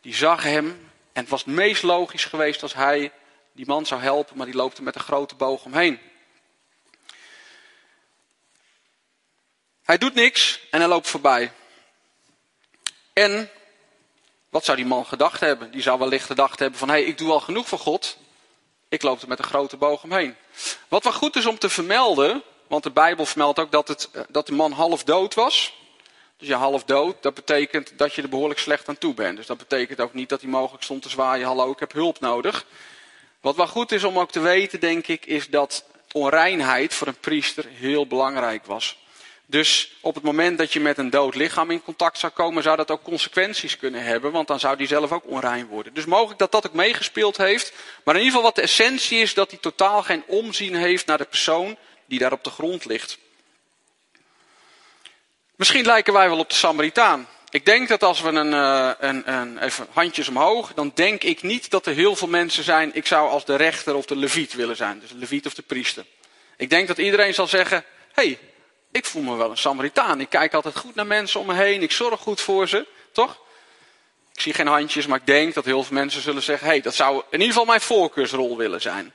die 0.00 0.14
zag 0.14 0.42
hem 0.42 0.90
En 1.12 1.20
het 1.20 1.30
was 1.30 1.44
het 1.44 1.54
meest 1.54 1.82
logisch 1.82 2.24
geweest 2.24 2.62
als 2.62 2.74
hij 2.74 3.12
die 3.52 3.66
man 3.66 3.86
zou 3.86 4.00
helpen, 4.00 4.36
maar 4.36 4.46
die 4.46 4.54
loopt 4.54 4.76
er 4.76 4.82
met 4.82 4.94
een 4.94 5.00
grote 5.00 5.34
boog 5.34 5.64
omheen. 5.64 6.00
Hij 9.82 9.98
doet 9.98 10.14
niks 10.14 10.60
en 10.70 10.80
hij 10.80 10.88
loopt 10.88 11.08
voorbij. 11.08 11.52
En 13.12 13.50
wat 14.48 14.64
zou 14.64 14.76
die 14.76 14.86
man 14.86 15.06
gedacht 15.06 15.40
hebben? 15.40 15.70
Die 15.70 15.82
zou 15.82 15.98
wellicht 15.98 16.26
gedacht 16.26 16.58
hebben 16.58 16.78
van, 16.78 16.88
hé, 16.88 16.94
hey, 16.94 17.04
ik 17.04 17.18
doe 17.18 17.30
al 17.30 17.40
genoeg 17.40 17.68
voor 17.68 17.78
God. 17.78 18.16
Ik 18.88 19.02
loop 19.02 19.22
er 19.22 19.28
met 19.28 19.38
een 19.38 19.44
grote 19.44 19.76
boog 19.76 20.02
omheen. 20.02 20.36
Wat 20.88 21.04
wel 21.04 21.12
goed 21.12 21.36
is 21.36 21.46
om 21.46 21.58
te 21.58 21.68
vermelden, 21.68 22.42
want 22.66 22.82
de 22.82 22.90
Bijbel 22.90 23.26
vermeldt 23.26 23.58
ook 23.58 23.72
dat, 23.72 23.88
het, 23.88 24.08
eh, 24.12 24.22
dat 24.28 24.46
de 24.46 24.52
man 24.52 24.72
half 24.72 25.04
dood 25.04 25.34
was. 25.34 25.74
Dus 26.36 26.48
ja, 26.48 26.58
half 26.58 26.84
dood, 26.84 27.22
dat 27.22 27.34
betekent 27.34 27.98
dat 27.98 28.14
je 28.14 28.22
er 28.22 28.28
behoorlijk 28.28 28.60
slecht 28.60 28.88
aan 28.88 28.98
toe 28.98 29.14
bent. 29.14 29.36
Dus 29.36 29.46
dat 29.46 29.58
betekent 29.58 30.00
ook 30.00 30.14
niet 30.14 30.28
dat 30.28 30.40
hij 30.40 30.50
mogelijk 30.50 30.84
stond 30.84 31.02
te 31.02 31.08
zwaaien, 31.08 31.46
hallo, 31.46 31.70
ik 31.70 31.78
heb 31.78 31.92
hulp 31.92 32.20
nodig. 32.20 32.66
Wat 33.42 33.56
wel 33.56 33.66
goed 33.66 33.92
is 33.92 34.04
om 34.04 34.18
ook 34.18 34.30
te 34.30 34.40
weten, 34.40 34.80
denk 34.80 35.06
ik, 35.06 35.26
is 35.26 35.48
dat 35.48 35.84
onreinheid 36.12 36.94
voor 36.94 37.06
een 37.06 37.20
priester 37.20 37.64
heel 37.68 38.06
belangrijk 38.06 38.66
was. 38.66 38.98
Dus 39.46 39.92
op 40.00 40.14
het 40.14 40.24
moment 40.24 40.58
dat 40.58 40.72
je 40.72 40.80
met 40.80 40.98
een 40.98 41.10
dood 41.10 41.34
lichaam 41.34 41.70
in 41.70 41.82
contact 41.82 42.18
zou 42.18 42.32
komen, 42.32 42.62
zou 42.62 42.76
dat 42.76 42.90
ook 42.90 43.02
consequenties 43.02 43.76
kunnen 43.76 44.02
hebben, 44.04 44.32
want 44.32 44.48
dan 44.48 44.60
zou 44.60 44.76
die 44.76 44.86
zelf 44.86 45.12
ook 45.12 45.26
onrein 45.26 45.66
worden. 45.66 45.94
Dus 45.94 46.04
mogelijk 46.04 46.38
dat 46.38 46.52
dat 46.52 46.66
ook 46.66 46.72
meegespeeld 46.72 47.36
heeft, 47.36 47.72
maar 48.04 48.14
in 48.14 48.20
ieder 48.20 48.36
geval 48.36 48.42
wat 48.42 48.54
de 48.54 48.62
essentie 48.62 49.18
is, 49.20 49.34
dat 49.34 49.50
hij 49.50 49.58
totaal 49.60 50.02
geen 50.02 50.24
omzien 50.26 50.74
heeft 50.74 51.06
naar 51.06 51.18
de 51.18 51.24
persoon 51.24 51.76
die 52.06 52.18
daar 52.18 52.32
op 52.32 52.44
de 52.44 52.50
grond 52.50 52.84
ligt. 52.84 53.18
Misschien 55.56 55.84
lijken 55.84 56.12
wij 56.12 56.28
wel 56.28 56.38
op 56.38 56.48
de 56.48 56.54
Samaritaan. 56.54 57.28
Ik 57.52 57.64
denk 57.64 57.88
dat 57.88 58.02
als 58.02 58.20
we 58.20 58.28
een, 58.28 58.52
eh, 58.52 58.90
een, 59.24 59.58
even 59.58 59.86
handjes 59.90 60.28
omhoog, 60.28 60.74
dan 60.74 60.92
denk 60.94 61.22
ik 61.22 61.42
niet 61.42 61.70
dat 61.70 61.86
er 61.86 61.94
heel 61.94 62.16
veel 62.16 62.28
mensen 62.28 62.64
zijn. 62.64 62.90
Ik 62.94 63.06
zou 63.06 63.30
als 63.30 63.44
de 63.44 63.56
rechter 63.56 63.94
of 63.94 64.04
de 64.04 64.16
leviet 64.16 64.54
willen 64.54 64.76
zijn, 64.76 65.00
dus 65.00 65.08
de 65.08 65.18
leviet 65.18 65.46
of 65.46 65.54
de 65.54 65.62
priester. 65.62 66.04
Ik 66.56 66.70
denk 66.70 66.88
dat 66.88 66.98
iedereen 66.98 67.34
zal 67.34 67.46
zeggen: 67.46 67.84
hey, 68.12 68.38
ik 68.92 69.04
voel 69.04 69.22
me 69.22 69.36
wel 69.36 69.50
een 69.50 69.56
Samaritaan. 69.56 70.20
Ik 70.20 70.28
kijk 70.28 70.54
altijd 70.54 70.76
goed 70.76 70.94
naar 70.94 71.06
mensen 71.06 71.40
om 71.40 71.46
me 71.46 71.54
heen. 71.54 71.82
Ik 71.82 71.92
zorg 71.92 72.20
goed 72.20 72.40
voor 72.40 72.68
ze. 72.68 72.86
Toch? 73.12 73.38
Ik 74.34 74.40
zie 74.40 74.54
geen 74.54 74.66
handjes, 74.66 75.06
maar 75.06 75.18
ik 75.18 75.26
denk 75.26 75.54
dat 75.54 75.64
heel 75.64 75.82
veel 75.82 75.96
mensen 75.96 76.22
zullen 76.22 76.42
zeggen: 76.42 76.66
hey, 76.66 76.80
dat 76.80 76.94
zou 76.94 77.16
in 77.16 77.38
ieder 77.38 77.46
geval 77.46 77.64
mijn 77.64 77.80
voorkeursrol 77.80 78.56
willen 78.56 78.80
zijn. 78.80 79.12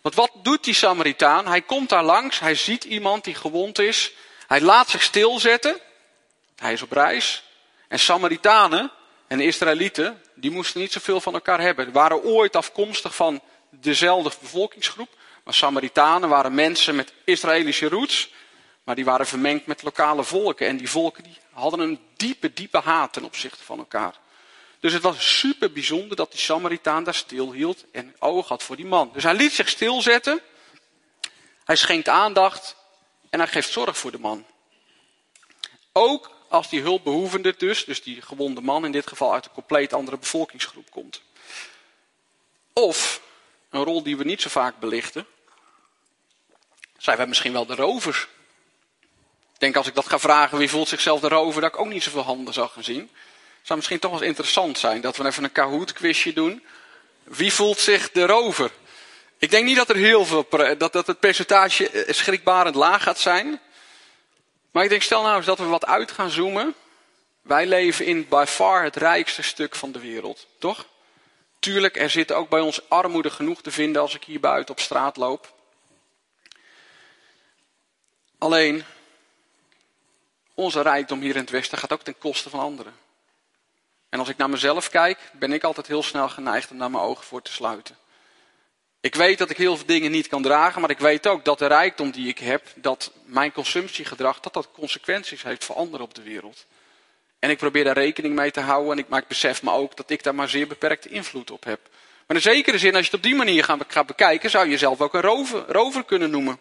Want 0.00 0.14
wat 0.14 0.30
doet 0.42 0.64
die 0.64 0.74
Samaritaan? 0.74 1.46
Hij 1.46 1.62
komt 1.62 1.88
daar 1.88 2.04
langs, 2.04 2.40
hij 2.40 2.54
ziet 2.54 2.84
iemand 2.84 3.24
die 3.24 3.34
gewond 3.34 3.78
is. 3.78 4.12
Hij 4.46 4.60
laat 4.60 4.90
zich 4.90 5.02
stilzetten. 5.02 5.80
Hij 6.56 6.72
is 6.72 6.82
op 6.82 6.92
reis. 6.92 7.42
En 7.88 7.98
Samaritanen 7.98 8.90
en 9.26 9.40
Israëlieten, 9.40 10.22
die 10.34 10.50
moesten 10.50 10.80
niet 10.80 10.92
zoveel 10.92 11.20
van 11.20 11.34
elkaar 11.34 11.60
hebben. 11.60 11.84
Ze 11.84 11.92
waren 11.92 12.22
ooit 12.22 12.56
afkomstig 12.56 13.14
van 13.14 13.40
dezelfde 13.70 14.32
bevolkingsgroep. 14.40 15.08
Maar 15.44 15.54
Samaritanen 15.54 16.28
waren 16.28 16.54
mensen 16.54 16.94
met 16.94 17.12
Israëlische 17.24 17.88
roots. 17.88 18.30
Maar 18.84 18.94
die 18.94 19.04
waren 19.04 19.26
vermengd 19.26 19.66
met 19.66 19.82
lokale 19.82 20.24
volken. 20.24 20.66
En 20.66 20.76
die 20.76 20.90
volken 20.90 21.22
die 21.22 21.38
hadden 21.52 21.80
een 21.80 22.00
diepe, 22.16 22.52
diepe 22.52 22.78
haat 22.78 23.12
ten 23.12 23.24
opzichte 23.24 23.64
van 23.64 23.78
elkaar. 23.78 24.14
Dus 24.80 24.92
het 24.92 25.02
was 25.02 25.38
super 25.38 25.72
bijzonder 25.72 26.16
dat 26.16 26.30
die 26.30 26.40
Samaritaan 26.40 27.04
daar 27.04 27.14
stilhield 27.14 27.84
en 27.92 28.14
oog 28.18 28.48
had 28.48 28.62
voor 28.62 28.76
die 28.76 28.86
man. 28.86 29.10
Dus 29.12 29.22
hij 29.22 29.34
liet 29.34 29.52
zich 29.52 29.68
stilzetten. 29.68 30.40
Hij 31.64 31.76
schenkt 31.76 32.08
aandacht 32.08 32.76
en 33.30 33.38
hij 33.38 33.48
geeft 33.48 33.72
zorg 33.72 33.98
voor 33.98 34.10
de 34.10 34.18
man. 34.18 34.46
Ook 35.92 36.30
als 36.54 36.68
die 36.68 36.80
hulpbehoevende 36.80 37.54
dus, 37.58 37.84
dus 37.84 38.02
die 38.02 38.22
gewonde 38.22 38.60
man 38.60 38.84
in 38.84 38.92
dit 38.92 39.06
geval 39.06 39.32
uit 39.32 39.44
een 39.44 39.52
compleet 39.52 39.92
andere 39.92 40.18
bevolkingsgroep 40.18 40.90
komt. 40.90 41.22
Of, 42.72 43.20
een 43.70 43.84
rol 43.84 44.02
die 44.02 44.16
we 44.16 44.24
niet 44.24 44.42
zo 44.42 44.48
vaak 44.48 44.78
belichten, 44.78 45.26
zijn 46.98 47.16
wij 47.16 47.26
misschien 47.26 47.52
wel 47.52 47.66
de 47.66 47.74
rovers 47.74 48.28
ik 49.54 49.60
denk 49.60 49.76
als 49.76 49.86
ik 49.86 49.94
dat 49.94 50.08
ga 50.08 50.18
vragen, 50.18 50.58
wie 50.58 50.70
voelt 50.70 50.88
zichzelf 50.88 51.20
de 51.20 51.28
rover, 51.28 51.60
dat 51.60 51.72
ik 51.72 51.80
ook 51.80 51.88
niet 51.88 52.02
zoveel 52.02 52.22
handen 52.22 52.54
zou 52.54 52.68
gaan 52.68 52.84
zien. 52.84 53.10
Zou 53.62 53.78
misschien 53.78 53.98
toch 53.98 54.10
wel 54.10 54.22
interessant 54.22 54.78
zijn 54.78 55.00
dat 55.00 55.16
we 55.16 55.26
even 55.26 55.44
een 55.44 55.52
Kahoot 55.52 55.92
quizje 55.92 56.32
doen. 56.32 56.64
Wie 57.22 57.52
voelt 57.52 57.78
zich 57.78 58.10
de 58.10 58.26
rover? 58.26 58.70
Ik 59.38 59.50
denk 59.50 59.64
niet 59.64 59.76
dat 59.76 59.88
er 59.88 59.96
heel 59.96 60.24
veel, 60.24 60.46
dat, 60.78 60.92
dat 60.92 61.06
het 61.06 61.20
percentage 61.20 61.90
eh, 61.90 62.14
schrikbarend 62.14 62.74
laag 62.74 63.02
gaat 63.02 63.18
zijn. 63.18 63.60
Maar 64.74 64.84
ik 64.84 64.90
denk, 64.90 65.02
stel 65.02 65.22
nou 65.22 65.36
eens 65.36 65.46
dat 65.46 65.58
we 65.58 65.64
wat 65.64 65.86
uit 65.86 66.10
gaan 66.10 66.30
zoomen. 66.30 66.74
Wij 67.42 67.66
leven 67.66 68.06
in 68.06 68.28
by 68.28 68.44
far 68.48 68.82
het 68.82 68.96
rijkste 68.96 69.42
stuk 69.42 69.74
van 69.74 69.92
de 69.92 69.98
wereld, 69.98 70.46
toch? 70.58 70.86
Tuurlijk, 71.58 71.96
er 71.96 72.10
zit 72.10 72.32
ook 72.32 72.48
bij 72.48 72.60
ons 72.60 72.88
armoede 72.88 73.30
genoeg 73.30 73.62
te 73.62 73.70
vinden 73.70 74.02
als 74.02 74.14
ik 74.14 74.24
hier 74.24 74.40
buiten 74.40 74.74
op 74.74 74.80
straat 74.80 75.16
loop. 75.16 75.54
Alleen, 78.38 78.84
onze 80.54 80.82
rijkdom 80.82 81.20
hier 81.20 81.34
in 81.34 81.40
het 81.40 81.50
Westen 81.50 81.78
gaat 81.78 81.92
ook 81.92 82.02
ten 82.02 82.18
koste 82.18 82.50
van 82.50 82.60
anderen. 82.60 82.94
En 84.08 84.18
als 84.18 84.28
ik 84.28 84.36
naar 84.36 84.50
mezelf 84.50 84.88
kijk, 84.88 85.18
ben 85.32 85.52
ik 85.52 85.64
altijd 85.64 85.86
heel 85.86 86.02
snel 86.02 86.28
geneigd 86.28 86.70
om 86.70 86.78
daar 86.78 86.90
mijn 86.90 87.04
ogen 87.04 87.24
voor 87.24 87.42
te 87.42 87.52
sluiten. 87.52 87.96
Ik 89.04 89.14
weet 89.14 89.38
dat 89.38 89.50
ik 89.50 89.56
heel 89.56 89.76
veel 89.76 89.86
dingen 89.86 90.10
niet 90.10 90.28
kan 90.28 90.42
dragen, 90.42 90.80
maar 90.80 90.90
ik 90.90 90.98
weet 90.98 91.26
ook 91.26 91.44
dat 91.44 91.58
de 91.58 91.66
rijkdom 91.66 92.10
die 92.10 92.28
ik 92.28 92.38
heb, 92.38 92.66
dat 92.74 93.12
mijn 93.24 93.52
consumptiegedrag, 93.52 94.40
dat 94.40 94.52
dat 94.52 94.68
consequenties 94.72 95.42
heeft 95.42 95.64
voor 95.64 95.76
anderen 95.76 96.06
op 96.06 96.14
de 96.14 96.22
wereld. 96.22 96.66
En 97.38 97.50
ik 97.50 97.58
probeer 97.58 97.84
daar 97.84 97.94
rekening 97.94 98.34
mee 98.34 98.50
te 98.50 98.60
houden, 98.60 98.92
en 98.92 98.98
ik, 98.98 99.08
maar 99.08 99.20
ik 99.20 99.28
besef 99.28 99.62
me 99.62 99.70
ook 99.70 99.96
dat 99.96 100.10
ik 100.10 100.22
daar 100.22 100.34
maar 100.34 100.48
zeer 100.48 100.66
beperkte 100.66 101.08
invloed 101.08 101.50
op 101.50 101.64
heb. 101.64 101.80
Maar 102.26 102.36
in 102.36 102.42
zekere 102.42 102.78
zin, 102.78 102.94
als 102.94 103.00
je 103.00 103.06
het 103.06 103.14
op 103.14 103.22
die 103.22 103.34
manier 103.34 103.64
gaat 103.88 104.06
bekijken, 104.06 104.50
zou 104.50 104.64
je 104.64 104.70
jezelf 104.70 105.00
ook 105.00 105.14
een 105.14 105.20
rover, 105.20 105.64
rover 105.68 106.04
kunnen 106.04 106.30
noemen. 106.30 106.58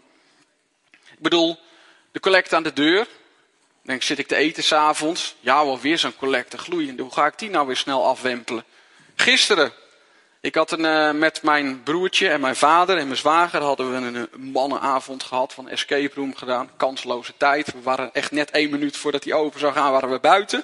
Ik 0.92 1.20
bedoel, 1.20 1.60
de 2.12 2.20
collecte 2.20 2.56
aan 2.56 2.64
de 2.64 2.74
deur, 2.74 3.08
dan 3.84 4.02
zit 4.02 4.20
ik 4.20 4.28
te 4.28 4.36
eten 4.36 4.64
s'avonds. 4.64 5.36
Ja, 5.40 5.66
wel 5.66 5.80
weer 5.80 5.98
zo'n 5.98 6.16
collecte 6.16 6.58
gloeiende. 6.58 7.02
Hoe 7.02 7.14
ga 7.14 7.26
ik 7.26 7.40
die 7.40 7.50
nou 7.50 7.68
weer 7.68 7.78
snel 7.78 8.06
afwempelen? 8.06 8.66
Gisteren, 9.16 9.74
ik 10.44 10.56
had 10.56 10.72
een, 10.72 10.86
uh, 10.86 11.12
met 11.12 11.44
mijn 11.44 11.84
broertje 11.84 12.30
en 12.30 12.42
mijn 12.42 12.56
vader 12.56 12.98
en 12.98 13.06
mijn 13.06 13.18
zwager 13.18 13.62
hadden 13.62 13.92
we 13.92 13.96
een, 13.96 14.16
een 14.16 14.52
mannenavond 14.52 15.24
gehad 15.24 15.54
van 15.54 15.70
escape 15.70 16.16
room 16.16 16.36
gedaan. 16.36 16.70
Kansloze 16.78 17.34
tijd. 17.38 17.72
We 17.72 17.82
waren 17.82 18.14
echt 18.14 18.32
net 18.32 18.52
één 18.52 18.70
minuut 18.70 18.98
voordat 18.98 19.24
die 19.24 19.34
open 19.34 19.60
zou 19.60 19.74
gaan, 19.74 19.92
waren 19.92 20.12
we 20.12 20.20
buiten. 20.20 20.64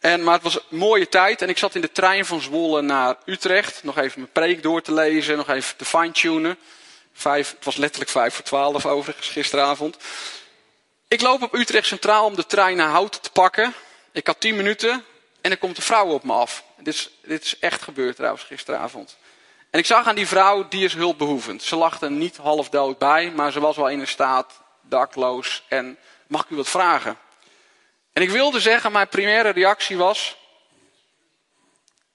En, 0.00 0.22
maar 0.22 0.34
het 0.34 0.42
was 0.42 0.54
een 0.54 0.78
mooie 0.78 1.08
tijd 1.08 1.42
en 1.42 1.48
ik 1.48 1.58
zat 1.58 1.74
in 1.74 1.80
de 1.80 1.92
trein 1.92 2.24
van 2.24 2.40
Zwolle 2.40 2.82
naar 2.82 3.16
Utrecht. 3.24 3.82
Nog 3.82 3.98
even 3.98 4.20
mijn 4.20 4.32
preek 4.32 4.62
door 4.62 4.82
te 4.82 4.92
lezen, 4.92 5.36
nog 5.36 5.48
even 5.48 5.76
te 5.76 5.84
fine-tunen. 5.84 6.58
Vijf, 7.12 7.50
het 7.50 7.64
was 7.64 7.76
letterlijk 7.76 8.10
vijf 8.10 8.34
voor 8.34 8.44
twaalf 8.44 8.86
overigens 8.86 9.28
gisteravond. 9.28 9.96
Ik 11.08 11.20
loop 11.20 11.42
op 11.42 11.54
Utrecht 11.54 11.86
Centraal 11.86 12.24
om 12.24 12.36
de 12.36 12.46
trein 12.46 12.76
naar 12.76 12.90
Houten 12.90 13.20
te 13.20 13.30
pakken. 13.30 13.74
Ik 14.12 14.26
had 14.26 14.40
tien 14.40 14.56
minuten 14.56 15.04
en 15.44 15.50
er 15.50 15.58
komt 15.58 15.76
een 15.76 15.82
vrouw 15.82 16.06
op 16.06 16.24
me 16.24 16.32
af. 16.32 16.64
Dit 16.76 16.94
is, 16.94 17.10
dit 17.22 17.44
is 17.44 17.58
echt 17.58 17.82
gebeurd 17.82 18.16
trouwens 18.16 18.42
gisteravond. 18.44 19.16
En 19.70 19.78
ik 19.78 19.86
zag 19.86 20.06
aan 20.06 20.14
die 20.14 20.26
vrouw, 20.26 20.68
die 20.68 20.84
is 20.84 20.94
hulpbehoevend. 20.94 21.62
Ze 21.62 21.76
lag 21.76 22.00
er 22.00 22.10
niet 22.10 22.36
half 22.36 22.68
dood 22.68 22.98
bij, 22.98 23.30
maar 23.30 23.52
ze 23.52 23.60
was 23.60 23.76
wel 23.76 23.88
in 23.88 24.00
een 24.00 24.06
staat 24.06 24.52
dakloos. 24.82 25.64
En 25.68 25.98
mag 26.26 26.44
ik 26.44 26.50
u 26.50 26.56
wat 26.56 26.68
vragen? 26.68 27.18
En 28.12 28.22
ik 28.22 28.30
wilde 28.30 28.60
zeggen, 28.60 28.92
mijn 28.92 29.08
primaire 29.08 29.48
reactie 29.48 29.96
was... 29.96 30.36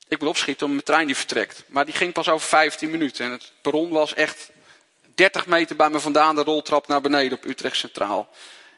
Ik 0.07 0.19
moet 0.19 0.29
opschieten 0.29 0.65
om 0.65 0.71
mijn 0.71 0.83
trein 0.83 1.05
die 1.05 1.15
vertrekt. 1.15 1.63
Maar 1.67 1.85
die 1.85 1.93
ging 1.93 2.13
pas 2.13 2.29
over 2.29 2.47
15 2.47 2.89
minuten. 2.89 3.25
En 3.25 3.31
het 3.31 3.51
perron 3.61 3.89
was 3.89 4.13
echt 4.13 4.51
30 5.15 5.45
meter 5.45 5.75
bij 5.75 5.89
me 5.89 5.99
vandaan, 5.99 6.35
de 6.35 6.43
roltrap 6.43 6.87
naar 6.87 7.01
beneden 7.01 7.37
op 7.37 7.45
Utrecht 7.45 7.77
Centraal. 7.77 8.29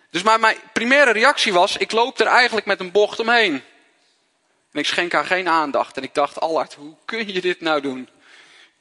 Dus 0.10 0.24
maar 0.24 0.40
mijn 0.40 0.58
primaire 0.74 1.12
reactie 1.12 1.54
was, 1.54 1.78
ik 1.78 1.92
loop 1.92 2.20
er 2.20 2.28
eigenlijk 2.28 2.66
met 2.66 2.80
een 2.80 2.92
bocht 2.92 3.20
omheen. 3.20 3.64
En 4.72 4.80
ik 4.80 4.86
schenk 4.86 5.12
haar 5.12 5.26
geen 5.26 5.48
aandacht. 5.48 5.98
En 5.98 6.04
ik 6.04 6.14
dacht, 6.14 6.40
Allard, 6.40 6.74
hoe 6.74 6.96
kun 7.06 7.34
je 7.34 7.42
dit 7.42 7.62
nou 7.62 7.82
doen? 7.82 8.10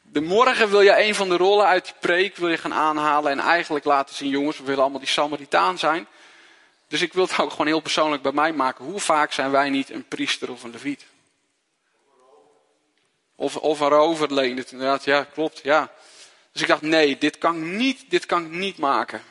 De 0.02 0.20
morgen 0.20 0.70
wil 0.70 0.80
je 0.80 1.02
een 1.02 1.14
van 1.14 1.28
de 1.28 1.36
rollen 1.36 1.66
uit 1.66 1.84
die 1.84 1.94
preek 2.00 2.36
wil 2.36 2.48
je 2.48 2.58
gaan 2.58 2.74
aanhalen. 2.74 3.30
En 3.32 3.38
eigenlijk 3.38 3.84
laten 3.84 4.14
zien, 4.14 4.28
jongens, 4.28 4.58
we 4.58 4.64
willen 4.64 4.80
allemaal 4.80 4.98
die 5.00 5.08
Samaritaan 5.08 5.78
zijn. 5.78 6.06
Dus 6.88 7.00
ik 7.00 7.12
wil 7.12 7.26
het 7.26 7.38
ook 7.38 7.50
gewoon 7.50 7.66
heel 7.66 7.80
persoonlijk 7.80 8.22
bij 8.22 8.32
mij 8.32 8.52
maken. 8.52 8.84
Hoe 8.84 9.00
vaak 9.00 9.32
zijn 9.32 9.50
wij 9.50 9.70
niet 9.70 9.90
een 9.90 10.08
priester 10.08 10.50
of 10.50 10.62
een 10.62 10.70
leviet? 10.70 11.06
Of, 13.34 13.56
of 13.56 13.80
een 13.80 14.56
het 14.56 14.72
inderdaad. 14.72 15.04
Ja, 15.04 15.24
klopt, 15.24 15.60
ja. 15.62 15.92
Dus 16.52 16.62
ik 16.62 16.68
dacht, 16.68 16.82
nee, 16.82 17.18
dit 17.18 17.38
kan 17.38 17.76
niet, 17.76 18.04
dit 18.08 18.26
kan 18.26 18.44
ik 18.44 18.50
niet 18.50 18.78
maken. 18.78 19.22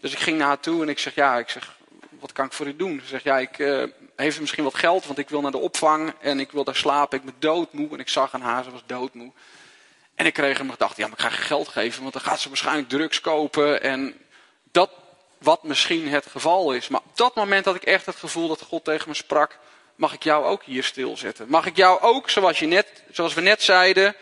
Dus 0.00 0.12
ik 0.12 0.18
ging 0.18 0.38
naar 0.38 0.46
haar 0.46 0.60
toe 0.60 0.82
en 0.82 0.88
ik 0.88 0.98
zeg, 0.98 1.14
ja, 1.14 1.38
ik 1.38 1.48
zeg, 1.48 1.76
wat 2.22 2.32
kan 2.32 2.44
ik 2.44 2.52
voor 2.52 2.66
u 2.66 2.76
doen? 2.76 3.00
Ze 3.02 3.06
zegt, 3.06 3.24
ja, 3.24 3.38
ik 3.38 3.58
uh, 3.58 3.84
heeft 4.16 4.40
misschien 4.40 4.64
wat 4.64 4.74
geld, 4.74 5.06
want 5.06 5.18
ik 5.18 5.28
wil 5.28 5.40
naar 5.40 5.50
de 5.50 5.58
opvang 5.58 6.14
en 6.20 6.40
ik 6.40 6.52
wil 6.52 6.64
daar 6.64 6.76
slapen. 6.76 7.18
Ik 7.18 7.24
ben 7.24 7.34
doodmoe 7.38 7.88
en 7.92 7.98
ik 7.98 8.08
zag 8.08 8.34
aan 8.34 8.40
haar, 8.40 8.64
ze 8.64 8.70
was 8.70 8.82
doodmoe. 8.86 9.32
En 10.14 10.26
ik 10.26 10.32
kreeg 10.32 10.58
hem 10.58 10.70
gedacht, 10.70 10.96
ja, 10.96 11.06
maar 11.06 11.16
ik 11.18 11.24
ga 11.24 11.30
geen 11.30 11.46
geld 11.46 11.68
geven, 11.68 12.00
want 12.00 12.12
dan 12.12 12.22
gaat 12.22 12.40
ze 12.40 12.48
waarschijnlijk 12.48 12.88
drugs 12.88 13.20
kopen. 13.20 13.82
En 13.82 14.14
dat 14.70 14.90
wat 15.38 15.62
misschien 15.62 16.08
het 16.08 16.26
geval 16.26 16.72
is. 16.72 16.88
Maar 16.88 17.00
op 17.00 17.16
dat 17.16 17.34
moment 17.34 17.64
had 17.64 17.74
ik 17.74 17.82
echt 17.82 18.06
het 18.06 18.16
gevoel 18.16 18.48
dat 18.48 18.62
God 18.62 18.84
tegen 18.84 19.08
me 19.08 19.14
sprak, 19.14 19.58
mag 19.94 20.12
ik 20.12 20.22
jou 20.22 20.44
ook 20.44 20.62
hier 20.62 20.84
stilzetten? 20.84 21.48
Mag 21.48 21.66
ik 21.66 21.76
jou 21.76 22.00
ook, 22.00 22.30
zoals, 22.30 22.58
je 22.58 22.66
net, 22.66 23.02
zoals 23.10 23.34
we 23.34 23.40
net 23.40 23.62
zeiden, 23.62 24.14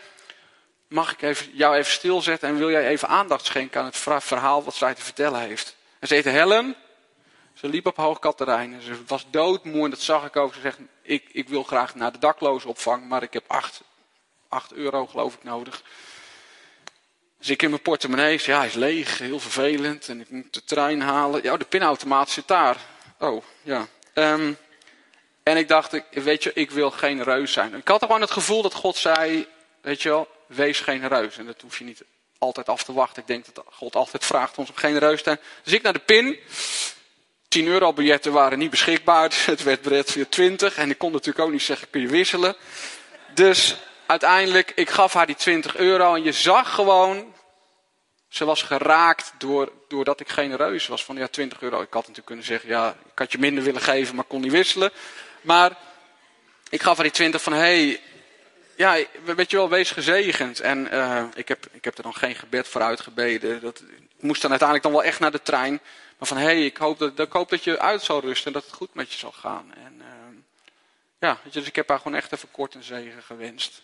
mag 0.87 1.11
ik 1.11 1.21
even, 1.21 1.49
jou 1.53 1.75
even 1.75 1.91
stilzetten 1.91 2.49
en 2.49 2.57
wil 2.57 2.71
jij 2.71 2.87
even 2.87 3.07
aandacht 3.07 3.45
schenken 3.45 3.79
aan 3.79 3.85
het 3.85 4.23
verhaal 4.23 4.63
wat 4.63 4.75
zij 4.75 4.93
te 4.93 5.01
vertellen 5.01 5.39
heeft? 5.39 5.75
En 5.99 6.07
ze 6.07 6.13
heette 6.13 6.29
Helen. 6.29 6.75
Ze 7.61 7.67
liep 7.67 7.85
op 7.85 7.97
Hoog 7.97 8.19
Katerijn. 8.19 8.81
Ze 8.81 9.03
was 9.07 9.25
doodmoe 9.29 9.83
en 9.83 9.89
dat 9.89 10.01
zag 10.01 10.25
ik 10.25 10.35
ook. 10.35 10.53
Ze 10.53 10.59
zegt, 10.59 10.77
ik, 11.01 11.29
ik 11.31 11.49
wil 11.49 11.63
graag 11.63 11.95
naar 11.95 12.11
de 12.11 12.19
daklozenopvang, 12.19 13.07
maar 13.07 13.23
ik 13.23 13.33
heb 13.33 13.43
acht, 13.47 13.81
acht 14.49 14.73
euro 14.73 15.07
geloof 15.07 15.33
ik 15.33 15.43
nodig. 15.43 15.83
Dus 17.37 17.49
ik 17.49 17.61
in 17.61 17.69
mijn 17.69 17.81
portemonnee, 17.81 18.39
ja 18.43 18.57
hij 18.57 18.67
is 18.67 18.73
leeg, 18.73 19.17
heel 19.17 19.39
vervelend. 19.39 20.07
En 20.09 20.19
ik 20.19 20.29
moet 20.29 20.53
de 20.53 20.63
trein 20.63 21.01
halen. 21.01 21.43
Ja, 21.43 21.57
de 21.57 21.65
pinautomaat 21.65 22.29
zit 22.29 22.47
daar. 22.47 22.77
Oh, 23.19 23.43
ja. 23.61 23.87
Um, 24.13 24.57
en 25.43 25.57
ik 25.57 25.67
dacht, 25.67 26.01
weet 26.11 26.43
je, 26.43 26.51
ik 26.53 26.71
wil 26.71 26.91
geen 26.91 27.23
reus 27.23 27.53
zijn. 27.53 27.75
Ik 27.75 27.87
had 27.87 28.01
gewoon 28.01 28.21
het 28.21 28.31
gevoel 28.31 28.61
dat 28.61 28.73
God 28.73 28.97
zei, 28.97 29.47
weet 29.81 30.01
je 30.01 30.09
wel, 30.09 30.27
wees 30.47 30.79
geen 30.79 31.07
reus. 31.07 31.37
En 31.37 31.45
dat 31.45 31.61
hoef 31.61 31.77
je 31.77 31.83
niet 31.83 32.03
altijd 32.37 32.69
af 32.69 32.83
te 32.83 32.93
wachten. 32.93 33.21
Ik 33.21 33.27
denk 33.27 33.45
dat 33.53 33.65
God 33.71 33.95
altijd 33.95 34.25
vraagt 34.25 34.57
ons 34.57 34.69
om 34.69 34.75
geen 34.75 34.97
reus 34.97 35.17
te 35.17 35.23
zijn. 35.23 35.39
Dus 35.63 35.73
ik 35.73 35.81
naar 35.81 35.93
de 35.93 35.99
pin. 35.99 36.39
10 37.51 37.67
euro 37.67 37.93
biljetten 37.93 38.31
waren 38.31 38.59
niet 38.59 38.69
beschikbaar. 38.69 39.31
Het 39.45 39.63
werd 39.63 39.81
bered 39.81 40.11
via 40.11 40.25
20. 40.29 40.75
En 40.75 40.89
ik 40.89 40.97
kon 40.97 41.11
natuurlijk 41.11 41.45
ook 41.45 41.51
niet 41.51 41.61
zeggen, 41.61 41.89
kun 41.89 42.01
je 42.01 42.07
wisselen. 42.07 42.55
Dus 43.33 43.77
uiteindelijk, 44.05 44.71
ik 44.75 44.89
gaf 44.89 45.13
haar 45.13 45.25
die 45.25 45.35
20 45.35 45.75
euro. 45.75 46.15
En 46.15 46.23
je 46.23 46.31
zag 46.31 46.73
gewoon, 46.73 47.33
ze 48.27 48.45
was 48.45 48.61
geraakt 48.61 49.33
door, 49.37 49.71
doordat 49.87 50.19
ik 50.19 50.29
geen 50.29 50.55
reus 50.55 50.87
was. 50.87 51.05
Van 51.05 51.15
ja, 51.15 51.27
20 51.27 51.61
euro. 51.61 51.81
Ik 51.81 51.93
had 51.93 52.01
natuurlijk 52.01 52.25
kunnen 52.25 52.45
zeggen, 52.45 52.69
ja, 52.69 52.95
ik 53.11 53.19
had 53.19 53.31
je 53.31 53.37
minder 53.37 53.63
willen 53.63 53.81
geven, 53.81 54.15
maar 54.15 54.25
kon 54.25 54.41
niet 54.41 54.51
wisselen. 54.51 54.91
Maar 55.41 55.71
ik 56.69 56.81
gaf 56.81 56.95
haar 56.95 57.03
die 57.03 57.13
20 57.13 57.41
van, 57.41 57.53
hé, 57.53 57.59
hey, 57.59 58.01
ja, 58.75 58.97
weet 59.23 59.51
je 59.51 59.57
wel, 59.57 59.69
wees 59.69 59.91
gezegend. 59.91 60.59
En 60.59 60.93
uh, 60.93 61.23
ik, 61.33 61.47
heb, 61.47 61.67
ik 61.71 61.83
heb 61.83 61.97
er 61.97 62.03
dan 62.03 62.15
geen 62.15 62.35
gebed 62.35 62.67
voor 62.67 62.81
uitgebeden. 62.81 63.61
Dat, 63.61 63.83
ik 64.17 64.23
moest 64.23 64.41
dan 64.41 64.49
uiteindelijk 64.49 64.89
dan 64.89 64.97
wel 64.97 65.09
echt 65.09 65.19
naar 65.19 65.31
de 65.31 65.41
trein. 65.41 65.81
Maar 66.17 66.27
van, 66.27 66.37
hé, 66.37 66.43
hey, 66.43 66.65
ik, 66.65 66.77
hoop 66.77 66.99
dat, 66.99 67.19
ik 67.19 67.31
hoop 67.31 67.49
dat 67.49 67.63
je 67.63 67.79
uit 67.79 68.01
zal 68.01 68.21
rusten 68.21 68.47
en 68.47 68.53
dat 68.53 68.65
het 68.65 68.73
goed 68.73 68.93
met 68.93 69.11
je 69.11 69.17
zal 69.17 69.31
gaan. 69.31 69.73
En 69.85 69.95
uh, 69.99 70.05
ja, 71.19 71.39
weet 71.43 71.53
je, 71.53 71.59
dus 71.59 71.67
ik 71.67 71.75
heb 71.75 71.89
haar 71.89 71.97
gewoon 71.97 72.17
echt 72.17 72.31
even 72.31 72.51
kort 72.51 72.75
een 72.75 72.83
zegen 72.83 73.23
gewenst. 73.23 73.81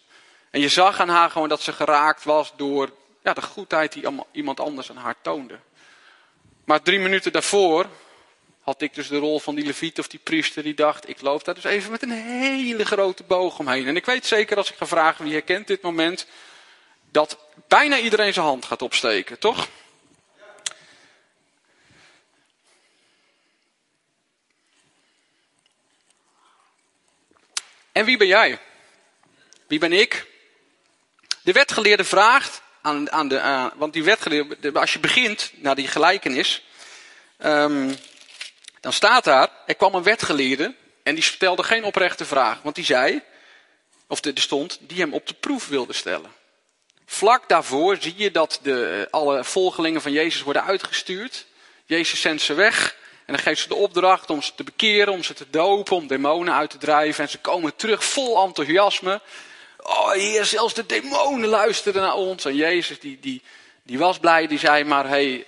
En 0.49 0.61
je 0.61 0.69
zag 0.69 0.99
aan 0.99 1.09
haar 1.09 1.29
gewoon 1.29 1.49
dat 1.49 1.61
ze 1.61 1.73
geraakt 1.73 2.23
was 2.23 2.53
door 2.55 2.89
ja, 3.23 3.33
de 3.33 3.41
goedheid 3.41 3.93
die 3.93 4.03
iemand 4.31 4.59
anders 4.59 4.89
aan 4.89 4.97
haar 4.97 5.15
toonde. 5.21 5.59
Maar 6.65 6.81
drie 6.81 6.99
minuten 6.99 7.31
daarvoor 7.31 7.85
had 8.67 8.81
ik 8.81 8.93
dus 8.93 9.07
de 9.07 9.17
rol 9.17 9.39
van 9.39 9.55
die 9.55 9.65
leviet 9.65 9.99
of 9.99 10.07
die 10.07 10.19
priester 10.19 10.63
die 10.63 10.73
dacht, 10.73 11.09
ik 11.09 11.21
loop 11.21 11.43
daar 11.43 11.55
dus 11.55 11.63
even 11.63 11.91
met 11.91 12.01
een 12.01 12.11
hele 12.11 12.85
grote 12.85 13.23
boog 13.23 13.59
omheen. 13.59 13.87
En 13.87 13.95
ik 13.95 14.05
weet 14.05 14.25
zeker 14.25 14.57
als 14.57 14.71
ik 14.71 14.77
ga 14.77 14.85
vragen 14.85 15.23
wie 15.23 15.33
herkent 15.33 15.67
dit 15.67 15.81
moment, 15.81 16.27
dat 17.11 17.37
bijna 17.67 17.99
iedereen 17.99 18.33
zijn 18.33 18.45
hand 18.45 18.65
gaat 18.65 18.81
opsteken, 18.81 19.39
toch? 19.39 19.67
En 27.91 28.05
wie 28.05 28.17
ben 28.17 28.27
jij? 28.27 28.59
Wie 29.67 29.79
ben 29.79 29.93
ik? 29.93 30.27
De 31.43 31.51
wetgeleerde 31.51 32.03
vraagt 32.03 32.61
aan, 32.81 33.11
aan 33.11 33.27
de, 33.27 33.35
uh, 33.35 33.65
want 33.75 33.93
die 33.93 34.03
wetgeleerde, 34.03 34.79
als 34.79 34.93
je 34.93 34.99
begint 34.99 35.51
naar 35.55 35.75
die 35.75 35.87
gelijkenis, 35.87 36.63
um, 37.37 37.97
dan 38.79 38.93
staat 38.93 39.23
daar, 39.23 39.49
er 39.65 39.75
kwam 39.75 39.95
een 39.95 40.03
wetgeleerde 40.03 40.75
en 41.03 41.15
die 41.15 41.23
stelde 41.23 41.63
geen 41.63 41.83
oprechte 41.83 42.25
vraag. 42.25 42.61
Want 42.61 42.75
die 42.75 42.85
zei, 42.85 43.21
of 44.07 44.25
er 44.25 44.31
stond, 44.35 44.79
die 44.81 44.99
hem 44.99 45.13
op 45.13 45.27
de 45.27 45.33
proef 45.33 45.67
wilde 45.67 45.93
stellen. 45.93 46.31
Vlak 47.05 47.49
daarvoor 47.49 47.97
zie 47.99 48.13
je 48.17 48.31
dat 48.31 48.59
de, 48.61 49.07
alle 49.11 49.43
volgelingen 49.43 50.01
van 50.01 50.11
Jezus 50.11 50.41
worden 50.41 50.63
uitgestuurd. 50.63 51.45
Jezus 51.85 52.21
zendt 52.21 52.41
ze 52.41 52.53
weg 52.53 52.95
en 53.25 53.33
dan 53.33 53.43
geeft 53.43 53.61
ze 53.61 53.67
de 53.67 53.75
opdracht 53.75 54.29
om 54.29 54.41
ze 54.41 54.51
te 54.55 54.63
bekeren, 54.63 55.13
om 55.13 55.23
ze 55.23 55.33
te 55.33 55.49
dopen, 55.49 55.95
om 55.95 56.07
demonen 56.07 56.53
uit 56.53 56.69
te 56.69 56.77
drijven. 56.77 57.23
En 57.23 57.29
ze 57.29 57.37
komen 57.37 57.75
terug 57.75 58.03
vol 58.03 58.43
enthousiasme. 58.43 59.21
Oh 59.77 60.11
heer, 60.11 60.45
zelfs 60.45 60.73
de 60.73 60.85
demonen 60.85 61.49
luisterden 61.49 62.01
naar 62.01 62.15
ons. 62.15 62.45
En 62.45 62.55
Jezus 62.55 62.99
die, 62.99 63.19
die, 63.19 63.41
die 63.83 63.97
was 63.99 64.19
blij, 64.19 64.47
die 64.47 64.59
zei 64.59 64.83
maar, 64.83 65.07
hey, 65.07 65.45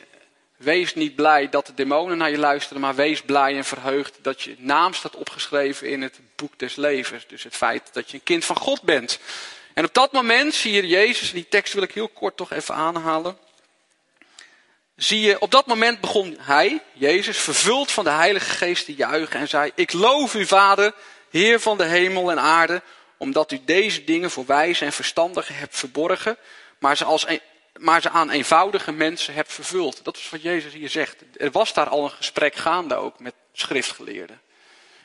Wees 0.59 0.95
niet 0.95 1.15
blij 1.15 1.49
dat 1.49 1.65
de 1.65 1.73
demonen 1.73 2.17
naar 2.17 2.31
je 2.31 2.37
luisteren, 2.37 2.81
maar 2.81 2.95
wees 2.95 3.21
blij 3.21 3.55
en 3.55 3.65
verheugd 3.65 4.17
dat 4.21 4.41
je 4.41 4.55
naam 4.57 4.93
staat 4.93 5.15
opgeschreven 5.15 5.89
in 5.89 6.01
het 6.01 6.19
boek 6.35 6.59
des 6.59 6.75
levens. 6.75 7.27
Dus 7.27 7.43
het 7.43 7.55
feit 7.55 7.89
dat 7.91 8.11
je 8.11 8.17
een 8.17 8.23
kind 8.23 8.45
van 8.45 8.55
God 8.55 8.81
bent. 8.81 9.19
En 9.73 9.85
op 9.85 9.93
dat 9.93 10.11
moment 10.11 10.53
zie 10.53 10.73
je 10.73 10.87
Jezus, 10.87 11.31
die 11.31 11.47
tekst 11.49 11.73
wil 11.73 11.83
ik 11.83 11.93
heel 11.93 12.07
kort 12.07 12.37
toch 12.37 12.51
even 12.51 12.75
aanhalen. 12.75 13.37
Zie 14.95 15.21
je, 15.21 15.39
op 15.39 15.51
dat 15.51 15.65
moment 15.65 16.01
begon 16.01 16.37
hij, 16.39 16.81
Jezus, 16.93 17.37
vervuld 17.37 17.91
van 17.91 18.03
de 18.03 18.09
Heilige 18.09 18.49
Geest 18.49 18.85
te 18.85 18.93
juichen 18.93 19.39
en 19.39 19.47
zei, 19.47 19.71
ik 19.75 19.93
loof 19.93 20.33
u 20.33 20.45
Vader, 20.45 20.93
Heer 21.29 21.59
van 21.59 21.77
de 21.77 21.85
hemel 21.85 22.31
en 22.31 22.39
aarde, 22.39 22.81
omdat 23.17 23.51
u 23.51 23.61
deze 23.65 24.03
dingen 24.03 24.31
voor 24.31 24.45
wijze 24.45 24.85
en 24.85 24.93
verstandigen 24.93 25.55
hebt 25.55 25.77
verborgen, 25.77 26.37
maar 26.79 26.97
ze 26.97 27.05
als 27.05 27.25
maar 27.79 28.01
ze 28.01 28.09
aan 28.09 28.29
eenvoudige 28.29 28.91
mensen 28.91 29.33
hebt 29.33 29.53
vervuld. 29.53 30.03
Dat 30.03 30.17
is 30.17 30.29
wat 30.29 30.41
Jezus 30.41 30.73
hier 30.73 30.89
zegt. 30.89 31.15
Er 31.37 31.51
was 31.51 31.73
daar 31.73 31.89
al 31.89 32.03
een 32.03 32.11
gesprek 32.11 32.55
gaande 32.55 32.95
ook 32.95 33.19
met 33.19 33.33
schriftgeleerden. 33.53 34.41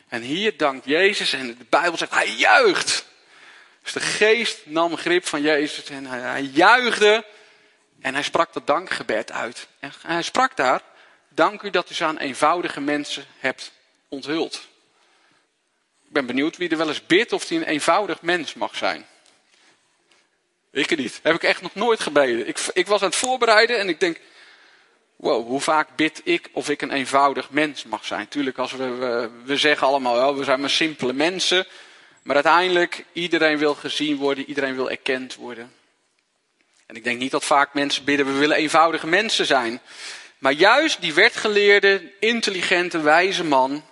En 0.09 0.23
hier 0.23 0.57
dankt 0.57 0.87
Jezus 0.87 1.33
en 1.33 1.47
de 1.47 1.67
Bijbel 1.69 1.99
zegt, 1.99 2.15
hij 2.15 2.31
juicht. 2.31 3.05
Dus 3.83 3.93
de 3.93 4.01
geest 4.01 4.67
nam 4.67 4.97
grip 4.97 5.27
van 5.27 5.43
Jezus 5.43 5.85
en 5.85 6.07
hij, 6.07 6.21
hij 6.21 6.43
juichte 6.43 7.25
en 8.01 8.15
hij 8.15 8.23
sprak 8.23 8.53
dat 8.53 8.67
dankgebed 8.67 9.33
uit. 9.33 9.69
En 9.79 9.93
hij 10.07 10.23
sprak 10.23 10.57
daar, 10.57 10.81
dank 11.29 11.63
u 11.63 11.71
dat 11.71 11.91
u 11.91 11.95
ze 11.95 12.05
aan 12.05 12.19
eenvoudige 12.19 12.81
mensen 12.81 13.25
hebt 13.39 13.73
onthuld. 14.09 14.55
Ik 16.07 16.13
ben 16.13 16.27
benieuwd 16.27 16.57
wie 16.57 16.69
er 16.69 16.77
wel 16.77 16.89
eens 16.89 17.07
bidt 17.07 17.33
of 17.33 17.49
hij 17.49 17.57
een 17.57 17.65
eenvoudig 17.65 18.23
mens 18.23 18.55
mag 18.55 18.77
zijn. 18.77 19.07
Ik 20.75 20.97
niet. 20.97 21.21
Heb 21.23 21.35
ik 21.35 21.43
echt 21.43 21.63
nog 21.63 21.75
nooit 21.75 22.01
gebeden. 22.01 22.49
Ik, 22.49 22.59
ik 22.73 22.87
was 22.87 23.01
aan 23.01 23.09
het 23.09 23.17
voorbereiden 23.17 23.79
en 23.79 23.89
ik 23.89 24.01
denk, 24.01 24.21
wow, 25.17 25.47
hoe 25.47 25.61
vaak 25.61 25.89
bid 25.97 26.21
ik 26.25 26.49
of 26.53 26.69
ik 26.69 26.83
een 26.83 26.91
eenvoudig 26.91 27.51
mens 27.51 27.85
mag 27.85 28.05
zijn? 28.05 28.29
Tuurlijk, 28.29 28.59
als 28.59 28.73
we, 28.73 29.31
we, 29.45 29.57
zeggen 29.57 29.87
allemaal 29.87 30.15
wel, 30.15 30.37
we 30.37 30.45
zijn 30.45 30.61
maar 30.61 30.71
simpele 30.71 31.13
mensen. 31.13 31.67
Maar 32.23 32.35
uiteindelijk, 32.35 33.05
iedereen 33.13 33.59
wil 33.59 33.75
gezien 33.75 34.17
worden, 34.17 34.45
iedereen 34.45 34.75
wil 34.75 34.91
erkend 34.91 35.35
worden. 35.35 35.73
En 36.87 36.97
ik 36.97 37.05
denk 37.05 37.19
niet 37.19 37.31
dat 37.31 37.45
vaak 37.45 37.75
mensen 37.75 38.05
bidden, 38.05 38.27
we 38.27 38.39
willen 38.39 38.57
eenvoudige 38.57 39.07
mensen 39.07 39.47
zijn. 39.47 39.81
Maar 40.39 40.53
juist 40.53 41.01
die 41.01 41.15
wetgeleerde, 41.15 42.13
intelligente, 42.21 43.01
wijze 43.01 43.45
man, 43.45 43.85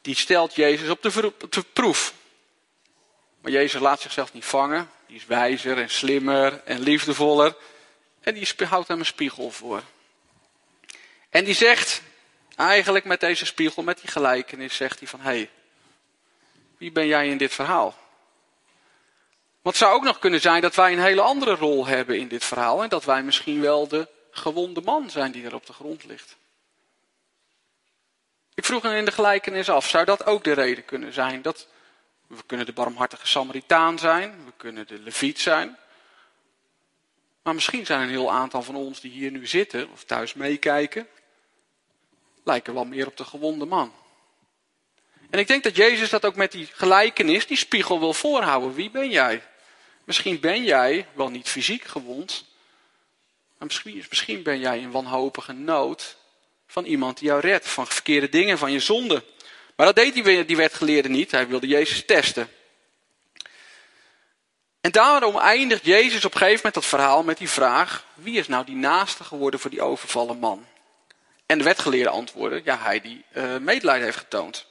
die 0.00 0.16
stelt 0.16 0.54
Jezus 0.54 0.88
op 0.88 1.02
de 1.02 1.64
proef. 1.72 2.14
Maar 3.40 3.52
Jezus 3.52 3.80
laat 3.80 4.00
zichzelf 4.00 4.32
niet 4.32 4.44
vangen. 4.44 4.90
Die 5.10 5.18
is 5.18 5.26
wijzer 5.26 5.78
en 5.78 5.90
slimmer 5.90 6.60
en 6.64 6.80
liefdevoller. 6.80 7.56
En 8.20 8.34
die 8.34 8.48
houdt 8.68 8.88
hem 8.88 8.98
een 8.98 9.06
spiegel 9.06 9.50
voor. 9.50 9.82
En 11.30 11.44
die 11.44 11.54
zegt, 11.54 12.02
eigenlijk 12.56 13.04
met 13.04 13.20
deze 13.20 13.46
spiegel, 13.46 13.82
met 13.82 14.00
die 14.00 14.10
gelijkenis, 14.10 14.76
zegt 14.76 14.98
hij 14.98 15.08
van, 15.08 15.20
hé, 15.20 15.30
hey, 15.30 15.50
wie 16.78 16.92
ben 16.92 17.06
jij 17.06 17.28
in 17.28 17.36
dit 17.36 17.52
verhaal? 17.52 17.98
Want 19.62 19.76
het 19.76 19.76
zou 19.76 19.94
ook 19.94 20.04
nog 20.04 20.18
kunnen 20.18 20.40
zijn 20.40 20.60
dat 20.60 20.74
wij 20.74 20.92
een 20.92 21.02
hele 21.02 21.20
andere 21.20 21.54
rol 21.54 21.86
hebben 21.86 22.18
in 22.18 22.28
dit 22.28 22.44
verhaal. 22.44 22.82
En 22.82 22.88
dat 22.88 23.04
wij 23.04 23.22
misschien 23.22 23.60
wel 23.60 23.88
de 23.88 24.08
gewonde 24.30 24.80
man 24.80 25.10
zijn 25.10 25.32
die 25.32 25.44
er 25.44 25.54
op 25.54 25.66
de 25.66 25.72
grond 25.72 26.04
ligt. 26.04 26.36
Ik 28.54 28.64
vroeg 28.64 28.82
hem 28.82 28.96
in 28.96 29.04
de 29.04 29.12
gelijkenis 29.12 29.70
af, 29.70 29.88
zou 29.88 30.04
dat 30.04 30.26
ook 30.26 30.44
de 30.44 30.52
reden 30.52 30.84
kunnen 30.84 31.12
zijn 31.12 31.42
dat 31.42 31.66
we 32.30 32.42
kunnen 32.46 32.66
de 32.66 32.72
barmhartige 32.72 33.26
Samaritaan 33.26 33.98
zijn, 33.98 34.44
we 34.44 34.52
kunnen 34.56 34.86
de 34.86 34.98
Leviet 34.98 35.40
zijn. 35.40 35.78
Maar 37.42 37.54
misschien 37.54 37.86
zijn 37.86 38.00
een 38.00 38.08
heel 38.08 38.32
aantal 38.32 38.62
van 38.62 38.76
ons 38.76 39.00
die 39.00 39.10
hier 39.10 39.30
nu 39.30 39.46
zitten 39.46 39.90
of 39.90 40.04
thuis 40.04 40.34
meekijken, 40.34 41.08
lijken 42.44 42.74
wel 42.74 42.84
meer 42.84 43.06
op 43.06 43.16
de 43.16 43.24
gewonde 43.24 43.64
man. 43.64 43.92
En 45.30 45.38
ik 45.38 45.46
denk 45.46 45.62
dat 45.62 45.76
Jezus 45.76 46.10
dat 46.10 46.24
ook 46.24 46.36
met 46.36 46.52
die 46.52 46.66
gelijkenis, 46.72 47.46
die 47.46 47.56
spiegel 47.56 47.98
wil 47.98 48.12
voorhouden. 48.12 48.74
Wie 48.74 48.90
ben 48.90 49.10
jij? 49.10 49.42
Misschien 50.04 50.40
ben 50.40 50.64
jij 50.64 51.06
wel 51.12 51.30
niet 51.30 51.48
fysiek 51.48 51.84
gewond, 51.84 52.44
maar 53.58 53.66
misschien, 53.66 54.04
misschien 54.08 54.42
ben 54.42 54.58
jij 54.58 54.78
in 54.78 54.90
wanhopige 54.90 55.52
nood 55.52 56.16
van 56.66 56.84
iemand 56.84 57.18
die 57.18 57.28
jou 57.28 57.40
redt, 57.40 57.68
van 57.68 57.86
verkeerde 57.86 58.28
dingen, 58.28 58.58
van 58.58 58.72
je 58.72 58.80
zonde. 58.80 59.24
Maar 59.80 59.94
dat 59.94 60.04
deed 60.04 60.24
die, 60.24 60.44
die 60.44 60.56
wetgeleerde 60.56 61.08
niet. 61.08 61.30
Hij 61.30 61.48
wilde 61.48 61.66
Jezus 61.66 62.04
testen. 62.04 62.48
En 64.80 64.90
daarom 64.90 65.36
eindigt 65.36 65.84
Jezus 65.84 66.24
op 66.24 66.32
een 66.32 66.38
gegeven 66.38 66.56
moment 66.56 66.74
dat 66.74 66.86
verhaal 66.86 67.22
met 67.22 67.38
die 67.38 67.48
vraag: 67.48 68.04
wie 68.14 68.38
is 68.38 68.48
nou 68.48 68.64
die 68.64 68.74
naaste 68.74 69.24
geworden 69.24 69.60
voor 69.60 69.70
die 69.70 69.82
overvallen 69.82 70.38
man? 70.38 70.66
En 71.46 71.58
de 71.58 71.64
wetgeleerde 71.64 72.08
antwoordde: 72.08 72.60
ja, 72.64 72.78
hij 72.78 73.00
die 73.00 73.24
uh, 73.32 73.56
medelijden 73.56 74.04
heeft 74.04 74.18
getoond. 74.18 74.66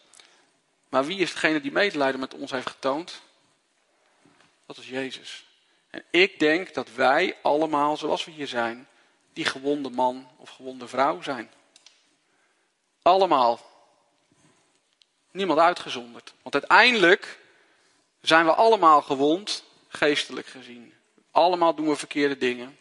Maar 0.90 1.06
wie 1.06 1.20
is 1.20 1.32
degene 1.32 1.62
die 1.62 1.72
medelijden 1.72 2.20
met 2.20 2.34
ons 2.34 2.52
heeft 2.52 2.70
getoond? 2.70 3.22
Dat 4.66 4.78
is 4.78 4.90
Jezus. 4.90 5.46
En 5.90 6.04
ik 6.10 6.40
denk 6.40 6.74
dat 6.74 6.88
wij 6.96 7.38
allemaal, 7.42 7.98
zoals 7.98 8.26
we 8.26 8.32
hier 8.32 8.48
zijn, 8.48 8.88
die 9.34 9.46
gewonde 9.46 9.90
man 9.90 10.30
of 10.38 10.50
gewonde 10.50 10.88
vrouw 10.88 11.22
zijn. 11.22 11.52
Allemaal. 13.02 13.69
Niemand 15.32 15.60
uitgezonderd. 15.60 16.34
Want 16.42 16.56
uiteindelijk 16.56 17.40
zijn 18.22 18.46
we 18.46 18.54
allemaal 18.54 19.02
gewond, 19.02 19.64
geestelijk 19.88 20.48
gezien. 20.48 20.94
Allemaal 21.32 21.76
doen 21.76 21.88
we 21.88 21.96
verkeerde 21.96 22.38
dingen. 22.38 22.78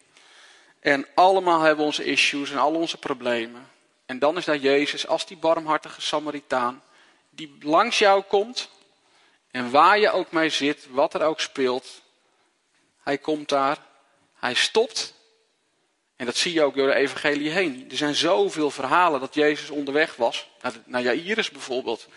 En 0.81 1.07
allemaal 1.15 1.61
hebben 1.61 1.79
we 1.79 1.85
onze 1.85 2.05
issues 2.05 2.51
en 2.51 2.59
al 2.59 2.75
onze 2.75 2.99
problemen. 2.99 3.71
En 4.07 4.19
dan 4.19 4.37
is 4.37 4.45
daar 4.45 4.57
Jezus 4.57 5.07
als 5.07 5.27
die 5.27 5.37
barmhartige 5.37 6.01
Samaritaan, 6.01 6.83
die 7.31 7.57
langs 7.61 7.99
jou 7.99 8.23
komt 8.23 8.69
en 9.51 9.71
waar 9.71 9.99
je 9.99 10.11
ook 10.11 10.33
mee 10.33 10.49
zit, 10.49 10.87
wat 10.91 11.15
er 11.15 11.23
ook 11.23 11.41
speelt. 11.41 12.03
Hij 13.03 13.19
komt 13.19 13.49
daar, 13.49 13.79
hij 14.35 14.55
stopt. 14.55 15.15
En 16.17 16.27
dat 16.27 16.37
zie 16.37 16.53
je 16.53 16.63
ook 16.63 16.75
door 16.75 16.87
de 16.87 16.95
evangelie 16.95 17.51
heen. 17.51 17.87
Er 17.91 17.97
zijn 17.97 18.15
zoveel 18.15 18.71
verhalen 18.71 19.21
dat 19.21 19.35
Jezus 19.35 19.71
onderweg 19.71 20.17
was. 20.17 20.49
Naar 20.85 21.03
Jairus 21.03 21.51
bijvoorbeeld. 21.51 22.09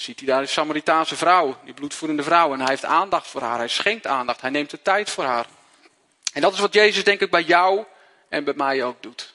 Ziet 0.00 0.18
hij 0.18 0.28
daar 0.28 0.40
een 0.40 0.48
Samaritaanse 0.48 1.16
vrouw, 1.16 1.58
die 1.64 1.74
bloedvoerende 1.74 2.22
vrouw. 2.22 2.52
En 2.52 2.60
hij 2.60 2.68
heeft 2.68 2.84
aandacht 2.84 3.26
voor 3.26 3.40
haar. 3.40 3.58
Hij 3.58 3.68
schenkt 3.68 4.06
aandacht. 4.06 4.40
Hij 4.40 4.50
neemt 4.50 4.70
de 4.70 4.82
tijd 4.82 5.10
voor 5.10 5.24
haar. 5.24 5.46
En 6.32 6.40
dat 6.40 6.52
is 6.52 6.58
wat 6.58 6.74
Jezus 6.74 7.04
denk 7.04 7.20
ik 7.20 7.30
bij 7.30 7.42
jou 7.42 7.84
en 8.28 8.44
bij 8.44 8.54
mij 8.54 8.84
ook 8.84 9.02
doet. 9.02 9.34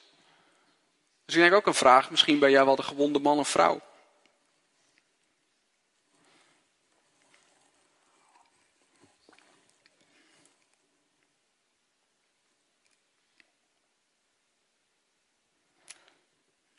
Dus 1.24 1.34
ik 1.34 1.40
denk 1.40 1.54
ook 1.54 1.66
een 1.66 1.74
vraag. 1.74 2.10
Misschien 2.10 2.38
ben 2.38 2.50
jij 2.50 2.64
wel 2.64 2.76
de 2.76 2.82
gewonde 2.82 3.18
man 3.18 3.38
of 3.38 3.48
vrouw. 3.48 3.76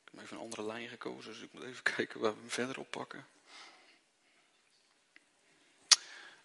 Ik 0.04 0.12
heb 0.12 0.22
even 0.22 0.38
een 0.38 0.44
andere 0.44 0.64
lijn 0.64 0.88
gekozen, 0.88 1.32
dus 1.32 1.42
ik 1.42 1.54
moet 1.54 1.64
even 1.64 1.84
kijken 1.96 2.20
waar 2.20 2.34
we 2.34 2.40
hem 2.40 2.50
verder 2.50 2.80
oppakken. 2.80 3.37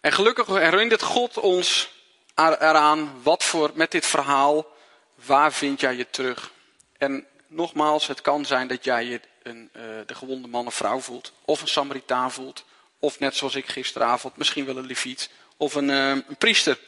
En 0.03 0.11
gelukkig 0.11 0.47
herinnert 0.47 1.01
God 1.01 1.37
ons 1.37 1.89
eraan 2.35 3.21
wat 3.21 3.43
voor, 3.43 3.71
met 3.73 3.91
dit 3.91 4.05
verhaal, 4.05 4.75
waar 5.15 5.53
vind 5.53 5.79
jij 5.79 5.95
je 5.95 6.09
terug? 6.09 6.51
En 6.97 7.27
nogmaals, 7.47 8.07
het 8.07 8.21
kan 8.21 8.45
zijn 8.45 8.67
dat 8.67 8.83
jij 8.83 9.05
je 9.05 9.19
een, 9.43 9.69
uh, 9.75 9.83
de 10.05 10.15
gewonde 10.15 10.47
man 10.47 10.67
of 10.67 10.75
vrouw 10.75 10.99
voelt, 10.99 11.31
of 11.45 11.61
een 11.61 11.67
Samaritaan 11.67 12.31
voelt, 12.31 12.65
of 12.99 13.19
net 13.19 13.35
zoals 13.35 13.55
ik 13.55 13.67
gisteravond, 13.67 14.37
misschien 14.37 14.65
wel 14.65 14.77
een 14.77 14.85
leviet, 14.85 15.29
of 15.57 15.75
een, 15.75 15.89
uh, 15.89 16.09
een 16.09 16.37
priester. 16.37 16.79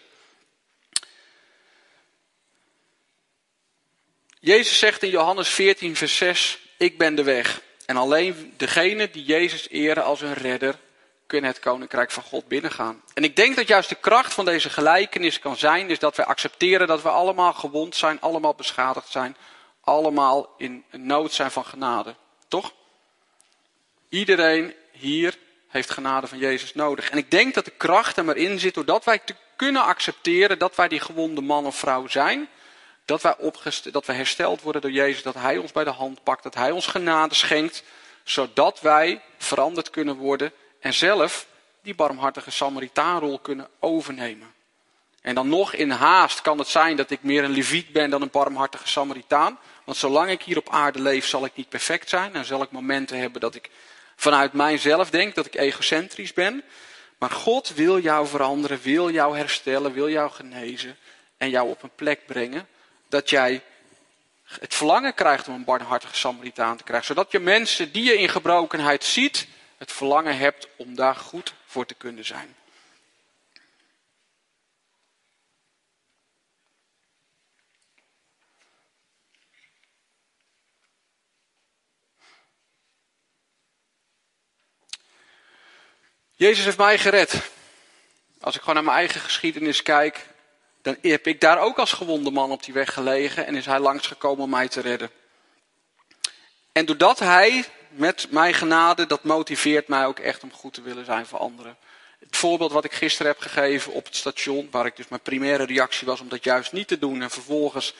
Jezus 4.39 4.79
zegt 4.79 5.03
in 5.03 5.09
Johannes 5.09 5.49
14, 5.49 5.95
vers 5.95 6.17
6, 6.17 6.59
ik 6.77 6.97
ben 6.97 7.15
de 7.15 7.23
weg. 7.23 7.61
En 7.85 7.97
alleen 7.97 8.53
degene 8.57 9.09
die 9.11 9.23
Jezus 9.23 9.69
eren 9.69 10.03
als 10.03 10.21
een 10.21 10.33
redder, 10.33 10.79
kunnen 11.27 11.49
het 11.49 11.59
koninkrijk 11.59 12.11
van 12.11 12.23
God 12.23 12.47
binnengaan. 12.47 13.01
En 13.13 13.23
ik 13.23 13.35
denk 13.35 13.55
dat 13.55 13.67
juist 13.67 13.89
de 13.89 13.95
kracht 13.95 14.33
van 14.33 14.45
deze 14.45 14.69
gelijkenis 14.69 15.39
kan 15.39 15.57
zijn, 15.57 15.89
is 15.89 15.99
dat 15.99 16.15
wij 16.15 16.25
accepteren 16.25 16.87
dat 16.87 17.01
we 17.01 17.09
allemaal 17.09 17.53
gewond 17.53 17.95
zijn, 17.95 18.21
allemaal 18.21 18.55
beschadigd 18.55 19.11
zijn, 19.11 19.37
allemaal 19.81 20.53
in 20.57 20.83
nood 20.91 21.33
zijn 21.33 21.51
van 21.51 21.65
genade. 21.65 22.15
Toch? 22.47 22.73
Iedereen 24.09 24.73
hier 24.91 25.37
heeft 25.67 25.89
genade 25.89 26.27
van 26.27 26.37
Jezus 26.37 26.73
nodig. 26.73 27.09
En 27.09 27.17
ik 27.17 27.31
denk 27.31 27.53
dat 27.53 27.65
de 27.65 27.71
kracht 27.77 28.17
er 28.17 28.25
maar 28.25 28.37
in 28.37 28.59
zit, 28.59 28.73
doordat 28.73 29.05
wij 29.05 29.19
te 29.19 29.35
kunnen 29.55 29.83
accepteren 29.83 30.59
dat 30.59 30.75
wij 30.75 30.87
die 30.87 30.99
gewonde 30.99 31.41
man 31.41 31.65
of 31.65 31.75
vrouw 31.75 32.07
zijn, 32.07 32.49
dat 33.05 33.21
wij, 33.21 33.35
dat 33.91 34.05
wij 34.05 34.15
hersteld 34.15 34.61
worden 34.61 34.81
door 34.81 34.91
Jezus, 34.91 35.23
dat 35.23 35.33
Hij 35.33 35.57
ons 35.57 35.71
bij 35.71 35.83
de 35.83 35.89
hand 35.89 36.23
pakt, 36.23 36.43
dat 36.43 36.55
Hij 36.55 36.71
ons 36.71 36.87
genade 36.87 37.35
schenkt, 37.35 37.83
zodat 38.23 38.81
wij 38.81 39.21
veranderd 39.37 39.89
kunnen 39.89 40.15
worden 40.15 40.53
en 40.85 40.93
zelf 40.93 41.47
die 41.81 41.95
barmhartige 41.95 42.51
Samaritaanrol 42.51 43.39
kunnen 43.39 43.67
overnemen. 43.79 44.53
En 45.21 45.35
dan 45.35 45.49
nog 45.49 45.73
in 45.73 45.89
haast 45.89 46.41
kan 46.41 46.57
het 46.57 46.67
zijn 46.67 46.95
dat 46.95 47.11
ik 47.11 47.23
meer 47.23 47.43
een 47.43 47.51
leviet 47.51 47.91
ben 47.91 48.09
dan 48.09 48.21
een 48.21 48.29
barmhartige 48.31 48.87
Samaritaan. 48.87 49.59
Want 49.83 49.97
zolang 49.97 50.29
ik 50.29 50.41
hier 50.41 50.57
op 50.57 50.69
aarde 50.69 51.01
leef, 51.01 51.27
zal 51.27 51.45
ik 51.45 51.55
niet 51.55 51.69
perfect 51.69 52.09
zijn. 52.09 52.33
En 52.33 52.45
zal 52.45 52.61
ik 52.61 52.71
momenten 52.71 53.17
hebben 53.17 53.41
dat 53.41 53.55
ik 53.55 53.69
vanuit 54.15 54.53
mijzelf 54.53 55.09
denk 55.09 55.35
dat 55.35 55.45
ik 55.45 55.55
egocentrisch 55.55 56.33
ben. 56.33 56.63
Maar 57.17 57.31
God 57.31 57.73
wil 57.73 57.99
jou 57.99 58.27
veranderen, 58.27 58.79
wil 58.81 59.11
jou 59.11 59.37
herstellen, 59.37 59.93
wil 59.93 60.09
jou 60.09 60.31
genezen. 60.31 60.97
En 61.37 61.49
jou 61.49 61.69
op 61.69 61.83
een 61.83 61.95
plek 61.95 62.25
brengen 62.25 62.67
dat 63.09 63.29
jij 63.29 63.61
het 64.43 64.75
verlangen 64.75 65.13
krijgt 65.13 65.47
om 65.47 65.53
een 65.53 65.63
barmhartige 65.63 66.15
Samaritaan 66.15 66.77
te 66.77 66.83
krijgen. 66.83 67.07
Zodat 67.07 67.31
je 67.31 67.39
mensen 67.39 67.91
die 67.91 68.03
je 68.03 68.17
in 68.17 68.29
gebrokenheid 68.29 69.03
ziet, 69.03 69.47
het 69.85 69.93
verlangen 69.93 70.37
hebt 70.37 70.67
om 70.75 70.95
daar 70.95 71.15
goed 71.15 71.53
voor 71.65 71.85
te 71.85 71.93
kunnen 71.93 72.25
zijn. 72.25 72.55
Jezus 86.35 86.65
heeft 86.65 86.77
mij 86.77 86.97
gered. 86.97 87.41
Als 88.41 88.55
ik 88.55 88.59
gewoon 88.59 88.75
naar 88.75 88.83
mijn 88.83 88.97
eigen 88.97 89.21
geschiedenis 89.21 89.81
kijk, 89.81 90.27
dan 90.81 90.97
heb 91.01 91.27
ik 91.27 91.41
daar 91.41 91.59
ook 91.59 91.79
als 91.79 91.93
gewonde 91.93 92.31
man 92.31 92.51
op 92.51 92.63
die 92.63 92.73
weg 92.73 92.93
gelegen 92.93 93.45
en 93.45 93.55
is 93.55 93.65
hij 93.65 93.79
langsgekomen 93.79 94.43
om 94.43 94.49
mij 94.49 94.67
te 94.67 94.81
redden. 94.81 95.09
En 96.71 96.85
doordat 96.85 97.19
hij 97.19 97.65
met 97.97 98.27
mijn 98.29 98.53
genade, 98.53 99.05
dat 99.05 99.23
motiveert 99.23 99.87
mij 99.87 100.05
ook 100.05 100.19
echt 100.19 100.43
om 100.43 100.51
goed 100.51 100.73
te 100.73 100.81
willen 100.81 101.05
zijn 101.05 101.25
voor 101.25 101.39
anderen. 101.39 101.77
Het 102.19 102.37
voorbeeld 102.37 102.71
wat 102.71 102.83
ik 102.85 102.93
gisteren 102.93 103.31
heb 103.31 103.41
gegeven 103.41 103.93
op 103.93 104.05
het 104.05 104.15
station, 104.15 104.67
waar 104.71 104.85
ik 104.85 104.95
dus 104.95 105.07
mijn 105.07 105.21
primaire 105.21 105.65
reactie 105.65 106.07
was 106.07 106.19
om 106.19 106.29
dat 106.29 106.43
juist 106.43 106.71
niet 106.71 106.87
te 106.87 106.99
doen. 106.99 107.21
En 107.21 107.29
vervolgens 107.29 107.93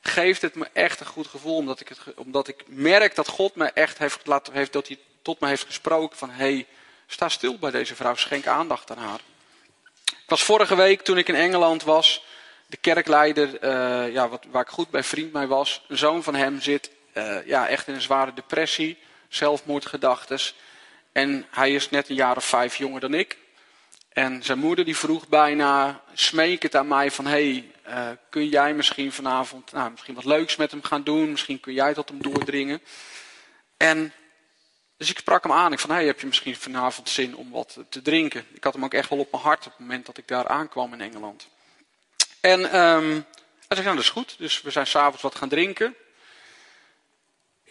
geeft 0.00 0.42
het 0.42 0.54
me 0.54 0.68
echt 0.72 1.00
een 1.00 1.06
goed 1.06 1.26
gevoel, 1.26 1.56
omdat 1.56 1.80
ik, 1.80 1.88
het, 1.88 1.98
omdat 2.16 2.48
ik 2.48 2.64
merk 2.66 3.14
dat 3.14 3.28
God 3.28 3.54
me 3.54 3.64
echt 3.64 3.98
heeft, 3.98 4.26
laten, 4.26 4.52
heeft, 4.52 4.72
dat 4.72 4.86
hij 4.86 4.98
tot 5.22 5.40
me 5.40 5.48
heeft 5.48 5.64
gesproken 5.64 6.18
van, 6.18 6.30
hé, 6.30 6.52
hey, 6.52 6.66
sta 7.06 7.28
stil 7.28 7.58
bij 7.58 7.70
deze 7.70 7.94
vrouw, 7.94 8.14
schenk 8.14 8.46
aandacht 8.46 8.90
aan 8.90 8.98
haar. 8.98 9.20
Ik 10.04 10.28
was 10.28 10.42
vorige 10.42 10.76
week, 10.76 11.02
toen 11.02 11.18
ik 11.18 11.28
in 11.28 11.34
Engeland 11.34 11.82
was, 11.82 12.24
de 12.66 12.76
kerkleider, 12.76 13.64
uh, 13.64 14.12
ja, 14.12 14.28
wat, 14.28 14.44
waar 14.50 14.62
ik 14.62 14.68
goed 14.68 14.90
bij 14.90 15.02
vriend 15.02 15.32
mee 15.32 15.46
was, 15.46 15.84
een 15.88 15.98
zoon 15.98 16.22
van 16.22 16.34
hem 16.34 16.60
zit 16.60 16.90
uh, 17.14 17.46
ja, 17.46 17.68
echt 17.68 17.88
in 17.88 17.94
een 17.94 18.00
zware 18.00 18.34
depressie 18.34 18.98
zelfmoordgedachtes. 19.34 20.54
En 21.12 21.46
hij 21.50 21.74
is 21.74 21.90
net 21.90 22.08
een 22.08 22.14
jaar 22.14 22.36
of 22.36 22.44
vijf 22.44 22.76
jonger 22.76 23.00
dan 23.00 23.14
ik. 23.14 23.38
En 24.08 24.42
zijn 24.42 24.58
moeder 24.58 24.84
die 24.84 24.96
vroeg 24.96 25.28
bijna 25.28 26.02
smekend 26.14 26.76
aan 26.76 26.88
mij 26.88 27.10
van... 27.10 27.26
hey, 27.26 27.72
uh, 27.88 28.08
kun 28.30 28.48
jij 28.48 28.74
misschien 28.74 29.12
vanavond 29.12 29.72
nou, 29.72 29.90
misschien 29.90 30.14
wat 30.14 30.24
leuks 30.24 30.56
met 30.56 30.70
hem 30.70 30.82
gaan 30.82 31.02
doen? 31.02 31.30
Misschien 31.30 31.60
kun 31.60 31.72
jij 31.72 31.94
tot 31.94 32.08
hem 32.08 32.22
doordringen. 32.22 32.80
En 33.76 34.12
dus 34.96 35.10
ik 35.10 35.18
sprak 35.18 35.42
hem 35.42 35.52
aan. 35.52 35.72
Ik 35.72 35.78
van, 35.78 35.90
hey, 35.90 36.06
heb 36.06 36.20
je 36.20 36.26
misschien 36.26 36.56
vanavond 36.56 37.08
zin 37.08 37.36
om 37.36 37.50
wat 37.50 37.78
te 37.88 38.02
drinken? 38.02 38.46
Ik 38.54 38.64
had 38.64 38.72
hem 38.72 38.84
ook 38.84 38.94
echt 38.94 39.08
wel 39.08 39.18
op 39.18 39.30
mijn 39.30 39.42
hart 39.42 39.66
op 39.66 39.72
het 39.72 39.80
moment 39.80 40.06
dat 40.06 40.18
ik 40.18 40.28
daar 40.28 40.48
aankwam 40.48 40.92
in 40.92 41.00
Engeland. 41.00 41.48
En 42.40 42.60
um, 42.60 43.26
hij 43.68 43.76
zei, 43.76 43.82
nou 43.82 43.96
dat 43.96 44.04
is 44.04 44.10
goed. 44.10 44.34
Dus 44.38 44.62
we 44.62 44.70
zijn 44.70 44.86
s'avonds 44.86 45.22
wat 45.22 45.34
gaan 45.34 45.48
drinken. 45.48 45.96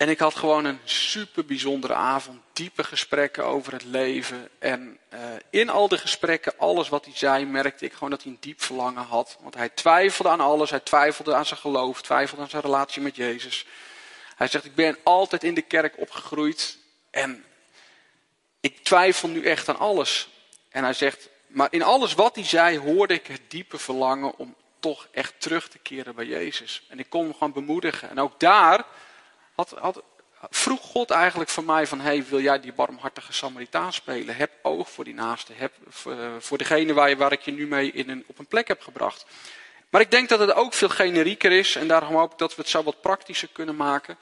En 0.02 0.10
ik 0.10 0.20
had 0.20 0.36
gewoon 0.36 0.66
een 0.66 0.80
super 0.84 1.46
bijzondere 1.46 1.94
avond, 1.94 2.42
diepe 2.54 2.84
gesprekken 2.84 3.46
over 3.46 3.74
het 3.74 3.84
leven. 3.84 4.50
En 4.60 4.98
uh, 5.14 5.20
in 5.50 5.70
al 5.70 5.88
de 5.88 5.98
gesprekken, 5.98 6.54
alles 6.58 6.90
wat 6.90 7.06
hij 7.06 7.14
zei, 7.16 7.46
merkte 7.46 7.86
ik 7.86 7.94
gewoon 7.94 8.10
dat 8.10 8.24
hij 8.24 8.32
een 8.32 8.38
diep 8.40 8.62
verlangen 8.62 9.04
had. 9.04 9.38
Want 9.42 9.56
hij 9.56 9.70
twijfelde 9.70 10.30
aan 10.30 10.40
alles, 10.40 10.70
hij 10.70 10.80
twijfelde 10.80 11.36
aan 11.36 11.46
zijn 11.46 11.60
geloof, 11.60 12.02
twijfelde 12.02 12.44
aan 12.44 12.50
zijn 12.50 12.62
relatie 12.62 13.02
met 13.02 13.16
Jezus. 13.16 13.66
Hij 14.36 14.48
zegt, 14.48 14.66
ik 14.66 14.76
ben 14.76 14.98
altijd 15.04 15.44
in 15.44 15.54
de 15.54 15.62
kerk 15.62 15.94
opgegroeid 15.98 16.78
en 17.12 17.46
ik 18.60 18.84
twijfel 18.84 19.30
nu 19.30 19.44
echt 19.44 19.70
aan 19.70 19.80
alles. 19.80 20.30
En 20.70 20.84
hij 20.84 20.94
zegt, 20.94 21.30
maar 21.48 21.68
in 21.72 21.84
alles 21.84 22.14
wat 22.14 22.36
hij 22.36 22.46
zei, 22.46 22.80
hoorde 22.80 23.14
ik 23.14 23.28
het 23.28 23.42
diepe 23.48 23.78
verlangen 23.78 24.38
om 24.38 24.56
toch 24.80 25.08
echt 25.12 25.34
terug 25.38 25.70
te 25.70 25.78
keren 25.78 26.16
bij 26.16 26.26
Jezus. 26.26 26.84
En 26.90 27.00
ik 27.00 27.10
kon 27.10 27.24
hem 27.24 27.34
gewoon 27.34 27.54
bemoedigen. 27.54 28.10
En 28.10 28.20
ook 28.20 28.40
daar 28.40 28.86
had, 29.70 30.02
vroeg 30.50 30.82
God 30.82 31.10
eigenlijk 31.10 31.50
van 31.50 31.66
mij 31.66 31.88
van, 31.88 32.00
hey, 32.00 32.26
wil 32.26 32.42
jij 32.42 32.60
die 32.60 32.74
barmhartige 32.74 33.34
Samaritaan 33.34 33.94
spelen? 33.94 34.36
Heb 34.36 34.52
oog 34.62 34.90
voor 34.90 35.04
die 35.04 35.14
naaste, 35.14 35.54
heb 35.56 35.74
uh, 36.08 36.16
voor 36.40 36.58
degene 36.58 36.94
waar, 36.94 37.32
ik 37.32 37.42
je 37.42 37.52
nu 37.52 37.68
mee 37.68 37.92
in 37.92 38.10
een, 38.10 38.24
op 38.28 38.40
een 38.40 38.48
plek 38.48 38.68
heb 38.68 38.82
gebracht. 38.82 39.26
Maar 39.90 40.02
ik 40.02 40.12
denk 40.12 40.30
dat 40.30 40.40
het 40.40 40.54
ook 40.54 40.74
veel 40.74 40.90
generieker 40.90 41.52
is 41.52 41.76
en 41.76 41.88
daarom 41.88 42.16
hoop 42.16 42.32
ik 42.32 42.38
dat 42.38 42.56
we 42.56 42.62
het 42.62 42.72
zo 42.72 42.84
wat 42.84 43.02
praktischer 43.02 43.50
kunnen 43.52 43.76
maken. 43.76 44.18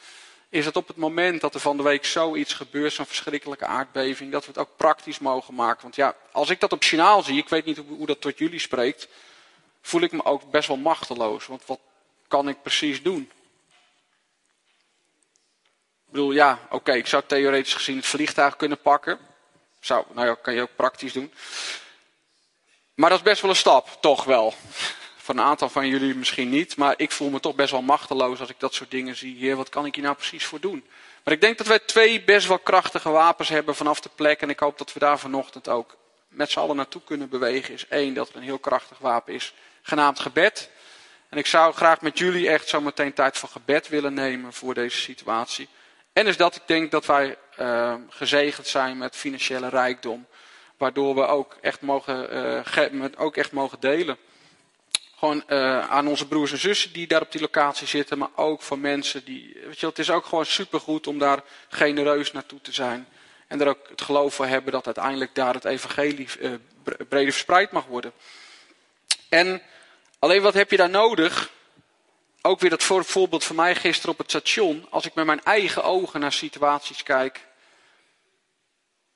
is 0.49 0.65
dat 0.65 0.75
op 0.75 0.87
het 0.87 0.97
moment 0.97 1.41
dat 1.41 1.53
er 1.53 1.59
van 1.59 1.77
de 1.77 1.83
week 1.83 2.05
zoiets 2.05 2.53
gebeurt, 2.53 2.93
zo'n 2.93 3.05
verschrikkelijke 3.05 3.65
aardbeving, 3.65 4.31
dat 4.31 4.45
we 4.45 4.51
het 4.51 4.59
ook 4.59 4.77
praktisch 4.77 5.19
mogen 5.19 5.55
maken. 5.55 5.81
Want 5.81 5.95
ja, 5.95 6.15
als 6.31 6.49
ik 6.49 6.59
dat 6.59 6.71
op 6.71 6.83
journaal 6.83 7.23
zie, 7.23 7.37
ik 7.37 7.49
weet 7.49 7.65
niet 7.65 7.81
hoe 7.87 8.05
dat 8.05 8.21
tot 8.21 8.37
jullie 8.37 8.59
spreekt, 8.59 9.07
voel 9.81 10.01
ik 10.01 10.11
me 10.11 10.25
ook 10.25 10.51
best 10.51 10.67
wel 10.67 10.77
machteloos. 10.77 11.47
Want 11.47 11.65
wat 11.65 11.79
kan 12.27 12.49
ik 12.49 12.61
precies 12.61 13.03
doen? 13.03 13.31
Ik 16.09 16.15
bedoel, 16.15 16.31
ja, 16.31 16.59
oké, 16.69 16.93
ik 16.93 17.07
zou 17.07 17.23
theoretisch 17.25 17.73
gezien 17.73 17.95
het 17.95 18.05
vliegtuig 18.05 18.55
kunnen 18.55 18.81
pakken. 18.81 19.19
Zou, 19.79 20.05
nou 20.13 20.27
ja, 20.27 20.35
kan 20.41 20.53
je 20.53 20.61
ook 20.61 20.75
praktisch 20.75 21.13
doen. 21.13 21.33
Maar 22.93 23.09
dat 23.09 23.19
is 23.19 23.25
best 23.25 23.41
wel 23.41 23.49
een 23.49 23.55
stap, 23.55 23.97
toch 23.99 24.23
wel. 24.23 24.53
Voor 25.17 25.35
een 25.35 25.41
aantal 25.41 25.69
van 25.69 25.87
jullie 25.87 26.15
misschien 26.15 26.49
niet, 26.49 26.77
maar 26.77 26.93
ik 26.97 27.11
voel 27.11 27.29
me 27.29 27.39
toch 27.39 27.55
best 27.55 27.71
wel 27.71 27.81
machteloos 27.81 28.39
als 28.39 28.49
ik 28.49 28.59
dat 28.59 28.73
soort 28.73 28.91
dingen 28.91 29.15
zie. 29.15 29.55
Wat 29.55 29.69
kan 29.69 29.85
ik 29.85 29.95
hier 29.95 30.03
nou 30.03 30.15
precies 30.15 30.45
voor 30.45 30.59
doen? 30.59 30.85
Maar 31.23 31.33
ik 31.33 31.41
denk 31.41 31.57
dat 31.57 31.67
wij 31.67 31.79
twee 31.79 32.23
best 32.23 32.47
wel 32.47 32.59
krachtige 32.59 33.09
wapens 33.09 33.49
hebben 33.49 33.75
vanaf 33.75 33.99
de 33.99 34.09
plek. 34.15 34.41
En 34.41 34.49
ik 34.49 34.59
hoop 34.59 34.77
dat 34.77 34.93
we 34.93 34.99
daar 34.99 35.19
vanochtend 35.19 35.67
ook 35.67 35.97
met 36.27 36.51
z'n 36.51 36.59
allen 36.59 36.75
naartoe 36.75 37.01
kunnen 37.03 37.29
bewegen. 37.29 37.73
Is 37.73 37.87
één, 37.87 38.13
dat 38.13 38.29
er 38.29 38.35
een 38.35 38.43
heel 38.43 38.59
krachtig 38.59 38.97
wapen 38.97 39.33
is, 39.33 39.53
genaamd 39.81 40.19
gebed. 40.19 40.69
En 41.29 41.37
ik 41.37 41.45
zou 41.45 41.73
graag 41.73 42.01
met 42.01 42.17
jullie 42.17 42.49
echt 42.49 42.67
zo 42.67 42.81
meteen 42.81 43.13
tijd 43.13 43.37
voor 43.37 43.49
gebed 43.49 43.87
willen 43.87 44.13
nemen 44.13 44.53
voor 44.53 44.73
deze 44.73 44.97
situatie. 44.97 45.69
En 46.19 46.27
is 46.27 46.37
dat 46.37 46.55
ik 46.55 46.61
denk 46.65 46.91
dat 46.91 47.05
wij 47.05 47.37
uh, 47.59 47.93
gezegend 48.09 48.67
zijn 48.67 48.97
met 48.97 49.15
financiële 49.15 49.69
rijkdom. 49.69 50.27
Waardoor 50.77 51.15
we 51.15 51.25
ook 51.25 51.57
echt 51.61 51.81
mogen, 51.81 52.35
uh, 52.77 53.05
ook 53.17 53.37
echt 53.37 53.51
mogen 53.51 53.79
delen. 53.79 54.17
Gewoon 55.17 55.43
uh, 55.47 55.89
aan 55.89 56.07
onze 56.07 56.27
broers 56.27 56.51
en 56.51 56.57
zussen 56.57 56.93
die 56.93 57.07
daar 57.07 57.21
op 57.21 57.31
die 57.31 57.41
locatie 57.41 57.87
zitten. 57.87 58.17
Maar 58.17 58.29
ook 58.35 58.61
voor 58.61 58.79
mensen 58.79 59.25
die. 59.25 59.57
Weet 59.65 59.79
je, 59.79 59.85
het 59.85 59.99
is 59.99 60.11
ook 60.11 60.25
gewoon 60.25 60.45
supergoed 60.45 61.07
om 61.07 61.19
daar 61.19 61.43
genereus 61.69 62.31
naartoe 62.31 62.61
te 62.61 62.73
zijn. 62.73 63.07
En 63.47 63.61
er 63.61 63.67
ook 63.67 63.89
het 63.89 64.01
geloof 64.01 64.33
voor 64.33 64.47
hebben 64.47 64.71
dat 64.71 64.85
uiteindelijk 64.85 65.35
daar 65.35 65.53
het 65.53 65.65
evangelie 65.65 66.27
breder 66.85 67.31
verspreid 67.31 67.71
mag 67.71 67.85
worden. 67.85 68.11
En 69.29 69.61
alleen 70.19 70.41
wat 70.41 70.53
heb 70.53 70.71
je 70.71 70.77
daar 70.77 70.89
nodig? 70.89 71.51
Ook 72.41 72.59
weer 72.59 72.69
dat 72.69 72.83
voorbeeld 72.83 73.43
van 73.43 73.55
mij 73.55 73.75
gisteren 73.75 74.11
op 74.11 74.17
het 74.17 74.29
station. 74.29 74.85
Als 74.89 75.05
ik 75.05 75.13
met 75.13 75.25
mijn 75.25 75.43
eigen 75.43 75.83
ogen 75.83 76.19
naar 76.19 76.31
situaties 76.31 77.03
kijk, 77.03 77.47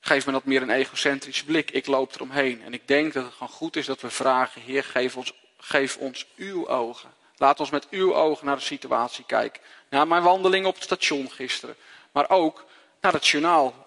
geeft 0.00 0.26
me 0.26 0.32
dat 0.32 0.44
meer 0.44 0.62
een 0.62 0.70
egocentrische 0.70 1.44
blik. 1.44 1.70
Ik 1.70 1.86
loop 1.86 2.14
eromheen. 2.14 2.62
En 2.62 2.74
ik 2.74 2.88
denk 2.88 3.12
dat 3.12 3.24
het 3.24 3.32
gewoon 3.32 3.48
goed 3.48 3.76
is 3.76 3.86
dat 3.86 4.00
we 4.00 4.10
vragen, 4.10 4.60
Heer, 4.60 4.84
geef 4.84 5.16
ons, 5.16 5.32
geef 5.58 5.96
ons 5.96 6.26
uw 6.36 6.68
ogen. 6.68 7.10
Laat 7.36 7.60
ons 7.60 7.70
met 7.70 7.88
uw 7.90 8.14
ogen 8.14 8.46
naar 8.46 8.56
de 8.56 8.62
situatie 8.62 9.24
kijken. 9.24 9.62
Naar 9.90 10.06
mijn 10.06 10.22
wandeling 10.22 10.66
op 10.66 10.74
het 10.74 10.84
station 10.84 11.30
gisteren. 11.30 11.76
Maar 12.12 12.30
ook 12.30 12.64
naar 13.00 13.12
het 13.12 13.26
journaal. 13.26 13.86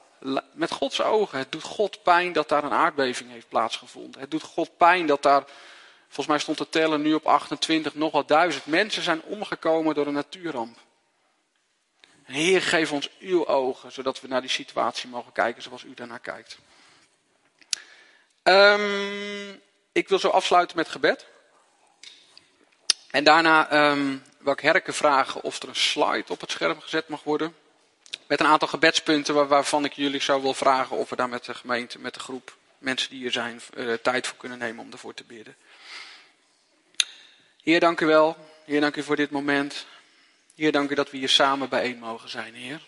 Met 0.51 0.71
Gods 0.71 1.01
ogen. 1.01 1.37
Het 1.37 1.51
doet 1.51 1.63
God 1.63 2.03
pijn 2.03 2.33
dat 2.33 2.49
daar 2.49 2.63
een 2.63 2.71
aardbeving 2.71 3.31
heeft 3.31 3.49
plaatsgevonden. 3.49 4.21
Het 4.21 4.31
doet 4.31 4.43
God 4.43 4.77
pijn 4.77 5.05
dat 5.05 5.23
daar 5.23 5.43
Volgens 6.07 6.27
mij 6.27 6.39
stond 6.39 6.57
de 6.57 6.69
tellen 6.69 7.01
nu 7.01 7.13
op 7.13 7.25
28, 7.25 7.95
nogal 7.95 8.25
duizend 8.25 8.65
mensen 8.65 9.03
zijn 9.03 9.21
omgekomen 9.21 9.95
door 9.95 10.07
een 10.07 10.13
natuurramp. 10.13 10.77
Heer, 12.23 12.61
geef 12.61 12.91
ons 12.91 13.09
uw 13.19 13.47
ogen, 13.47 13.91
zodat 13.91 14.21
we 14.21 14.27
naar 14.27 14.41
die 14.41 14.49
situatie 14.49 15.09
mogen 15.09 15.31
kijken 15.31 15.63
zoals 15.63 15.83
u 15.83 15.93
daarnaar 15.93 16.19
kijkt. 16.19 16.57
Um, 18.43 19.61
ik 19.91 20.09
wil 20.09 20.19
zo 20.19 20.29
afsluiten 20.29 20.77
met 20.77 20.89
gebed. 20.89 21.25
En 23.11 23.23
daarna 23.23 23.89
um, 23.89 24.23
wil 24.37 24.53
ik 24.53 24.59
Herken 24.59 24.93
vragen 24.93 25.43
of 25.43 25.61
er 25.61 25.69
een 25.69 25.75
slide 25.75 26.25
op 26.27 26.41
het 26.41 26.51
scherm 26.51 26.81
gezet 26.81 27.07
mag 27.07 27.23
worden. 27.23 27.55
Met 28.27 28.39
een 28.39 28.45
aantal 28.45 28.67
gebedspunten 28.67 29.47
waarvan 29.47 29.85
ik 29.85 29.93
jullie 29.93 30.21
zou 30.21 30.41
wil 30.41 30.53
vragen 30.53 30.97
of 30.97 31.09
we 31.09 31.15
daar 31.15 31.29
met 31.29 31.45
de 31.45 31.53
gemeente, 31.53 31.99
met 31.99 32.13
de 32.13 32.19
groep 32.19 32.55
mensen 32.77 33.09
die 33.09 33.19
hier 33.19 33.31
zijn, 33.31 33.61
uh, 33.77 33.93
tijd 33.93 34.27
voor 34.27 34.37
kunnen 34.37 34.57
nemen 34.57 34.85
om 34.85 34.91
ervoor 34.91 35.13
te 35.13 35.23
bidden. 35.23 35.55
Heer, 37.67 37.79
dank 37.79 38.01
u 38.01 38.05
wel. 38.05 38.37
Heer, 38.65 38.81
dank 38.81 38.95
u 38.95 39.03
voor 39.03 39.15
dit 39.15 39.29
moment. 39.29 39.85
Heer, 40.55 40.71
dank 40.71 40.89
u 40.89 40.95
dat 40.95 41.11
we 41.11 41.17
hier 41.17 41.29
samen 41.29 41.69
bijeen 41.69 41.99
mogen 41.99 42.29
zijn, 42.29 42.53
Heer. 42.53 42.81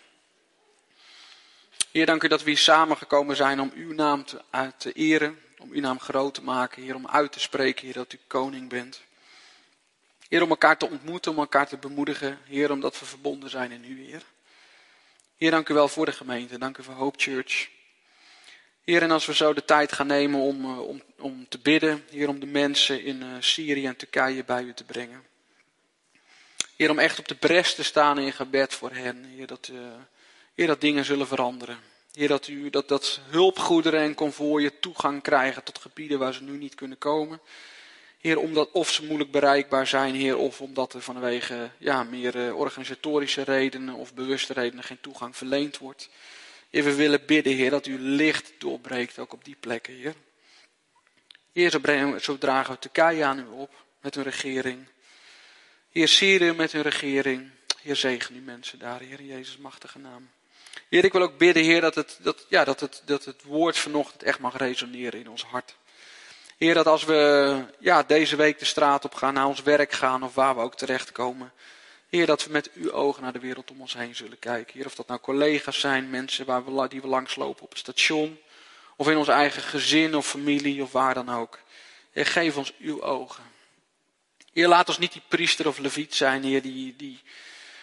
Heer, 1.90 2.06
dank 2.06 2.22
u 2.22 2.28
dat 2.28 2.42
we 2.42 2.50
hier 2.50 2.58
samen 2.58 2.96
gekomen 2.96 3.36
zijn 3.36 3.60
om 3.60 3.72
uw 3.74 3.92
naam 3.92 4.24
te, 4.24 4.42
te 4.76 4.92
eren, 4.92 5.38
om 5.58 5.70
uw 5.70 5.80
naam 5.80 6.00
groot 6.00 6.34
te 6.34 6.42
maken, 6.42 6.82
Heer, 6.82 6.94
om 6.94 7.08
uit 7.08 7.32
te 7.32 7.40
spreken, 7.40 7.84
Heer, 7.84 7.94
dat 7.94 8.12
u 8.12 8.18
koning 8.26 8.68
bent. 8.68 9.02
Heer, 10.28 10.42
om 10.42 10.50
elkaar 10.50 10.76
te 10.76 10.90
ontmoeten, 10.90 11.32
om 11.32 11.38
elkaar 11.38 11.68
te 11.68 11.76
bemoedigen, 11.76 12.38
Heer, 12.44 12.70
omdat 12.70 12.98
we 12.98 13.04
verbonden 13.04 13.50
zijn 13.50 13.72
in 13.72 13.84
u, 13.84 14.04
Heer. 14.04 14.22
Heer, 15.36 15.50
dank 15.50 15.68
u 15.68 15.74
wel 15.74 15.88
voor 15.88 16.06
de 16.06 16.12
gemeente, 16.12 16.58
dank 16.58 16.78
u 16.78 16.82
voor 16.82 16.94
Hope 16.94 17.18
Church. 17.18 17.68
Heer, 18.84 19.02
en 19.02 19.10
als 19.10 19.26
we 19.26 19.34
zo 19.34 19.52
de 19.52 19.64
tijd 19.64 19.92
gaan 19.92 20.06
nemen 20.06 20.40
om, 20.40 20.64
eh, 20.64 20.80
om, 20.80 21.02
om 21.18 21.48
te 21.48 21.58
bidden, 21.58 22.04
Heer, 22.10 22.28
om 22.28 22.40
de 22.40 22.46
mensen 22.46 23.04
in 23.04 23.22
uh, 23.22 23.28
Syrië 23.40 23.86
en 23.86 23.96
Turkije 23.96 24.44
bij 24.44 24.62
u 24.62 24.74
te 24.74 24.84
brengen. 24.84 25.24
Heer, 26.76 26.90
om 26.90 26.98
echt 26.98 27.18
op 27.18 27.28
de 27.28 27.34
bres 27.34 27.74
te 27.74 27.82
staan 27.82 28.18
in 28.18 28.32
gebed 28.32 28.74
voor 28.74 28.90
hen. 28.92 29.24
Heer, 29.24 29.46
dat, 29.46 29.68
uh, 29.72 29.78
heer, 30.54 30.66
dat 30.66 30.80
dingen 30.80 31.04
zullen 31.04 31.26
veranderen. 31.26 31.78
Heer, 32.12 32.28
dat, 32.28 32.48
u, 32.48 32.70
dat, 32.70 32.88
dat 32.88 33.20
hulpgoederen 33.28 34.00
en 34.00 34.14
konvooien 34.14 34.80
toegang 34.80 35.22
krijgen 35.22 35.62
tot 35.62 35.78
gebieden 35.78 36.18
waar 36.18 36.34
ze 36.34 36.42
nu 36.42 36.56
niet 36.56 36.74
kunnen 36.74 36.98
komen. 36.98 37.40
Heer, 38.18 38.38
omdat 38.38 38.70
of 38.70 38.90
ze 38.90 39.04
moeilijk 39.04 39.30
bereikbaar 39.30 39.86
zijn, 39.86 40.14
Heer, 40.14 40.36
of 40.36 40.60
omdat 40.60 40.92
er 40.92 41.02
vanwege 41.02 41.70
ja, 41.78 42.02
meer 42.02 42.54
organisatorische 42.54 43.42
redenen 43.42 43.94
of 43.94 44.14
bewuste 44.14 44.52
redenen 44.52 44.84
geen 44.84 45.00
toegang 45.00 45.36
verleend 45.36 45.78
wordt. 45.78 46.08
Heer, 46.70 46.84
we 46.84 46.94
willen 46.94 47.26
bidden, 47.26 47.54
Heer, 47.54 47.70
dat 47.70 47.86
u 47.86 47.98
licht 47.98 48.52
doorbreekt 48.58 49.18
ook 49.18 49.32
op 49.32 49.44
die 49.44 49.56
plekken, 49.60 49.94
Heer. 49.94 50.14
Heer, 51.52 51.70
zo, 52.20 52.38
dragen 52.38 52.74
we 52.74 52.78
Turkije 52.78 53.24
aan 53.24 53.38
u 53.38 53.46
op 53.46 53.70
met 54.00 54.14
hun 54.14 54.24
regering. 54.24 54.86
Heer, 55.90 56.08
Syrië 56.08 56.52
met 56.52 56.72
hun 56.72 56.82
regering. 56.82 57.50
Heer, 57.82 57.96
zegen 57.96 58.32
die 58.32 58.42
mensen 58.42 58.78
daar, 58.78 59.00
Heer, 59.00 59.20
in 59.20 59.26
Jezus' 59.26 59.56
machtige 59.56 59.98
naam. 59.98 60.30
Heer, 60.88 61.04
ik 61.04 61.12
wil 61.12 61.22
ook 61.22 61.38
bidden, 61.38 61.62
Heer, 61.62 61.80
dat 61.80 61.94
het, 61.94 62.18
dat, 62.22 62.46
ja, 62.48 62.64
dat 62.64 62.80
het, 62.80 63.02
dat 63.04 63.24
het 63.24 63.42
woord 63.42 63.78
vanochtend 63.78 64.22
echt 64.22 64.38
mag 64.38 64.56
resoneren 64.56 65.20
in 65.20 65.28
ons 65.28 65.44
hart. 65.44 65.74
Heer, 66.58 66.74
dat 66.74 66.86
als 66.86 67.04
we 67.04 67.64
ja, 67.78 68.02
deze 68.02 68.36
week 68.36 68.58
de 68.58 68.64
straat 68.64 69.04
op 69.04 69.14
gaan, 69.14 69.34
naar 69.34 69.46
ons 69.46 69.62
werk 69.62 69.92
gaan 69.92 70.22
of 70.22 70.34
waar 70.34 70.54
we 70.54 70.60
ook 70.60 70.76
terechtkomen. 70.76 71.52
Heer, 72.10 72.26
dat 72.26 72.44
we 72.44 72.50
met 72.50 72.72
uw 72.72 72.92
ogen 72.92 73.22
naar 73.22 73.32
de 73.32 73.38
wereld 73.38 73.70
om 73.70 73.80
ons 73.80 73.94
heen 73.94 74.14
zullen 74.14 74.38
kijken. 74.38 74.74
Heer, 74.74 74.86
of 74.86 74.94
dat 74.94 75.06
nou 75.06 75.20
collega's 75.20 75.80
zijn, 75.80 76.10
mensen 76.10 76.46
waar 76.46 76.64
we, 76.64 76.88
die 76.88 77.00
we 77.00 77.06
langslopen 77.06 77.62
op 77.62 77.68
het 77.68 77.78
station. 77.78 78.38
Of 78.96 79.08
in 79.08 79.16
ons 79.16 79.28
eigen 79.28 79.62
gezin 79.62 80.14
of 80.14 80.26
familie 80.26 80.82
of 80.82 80.92
waar 80.92 81.14
dan 81.14 81.28
ook. 81.28 81.58
Heer, 82.10 82.26
geef 82.26 82.56
ons 82.56 82.72
uw 82.78 83.02
ogen. 83.02 83.44
Heer, 84.52 84.68
laat 84.68 84.88
ons 84.88 84.98
niet 84.98 85.12
die 85.12 85.22
priester 85.28 85.66
of 85.66 85.78
leviet 85.78 86.14
zijn, 86.14 86.42
Heer, 86.42 86.62
die, 86.62 86.96
die, 86.96 87.22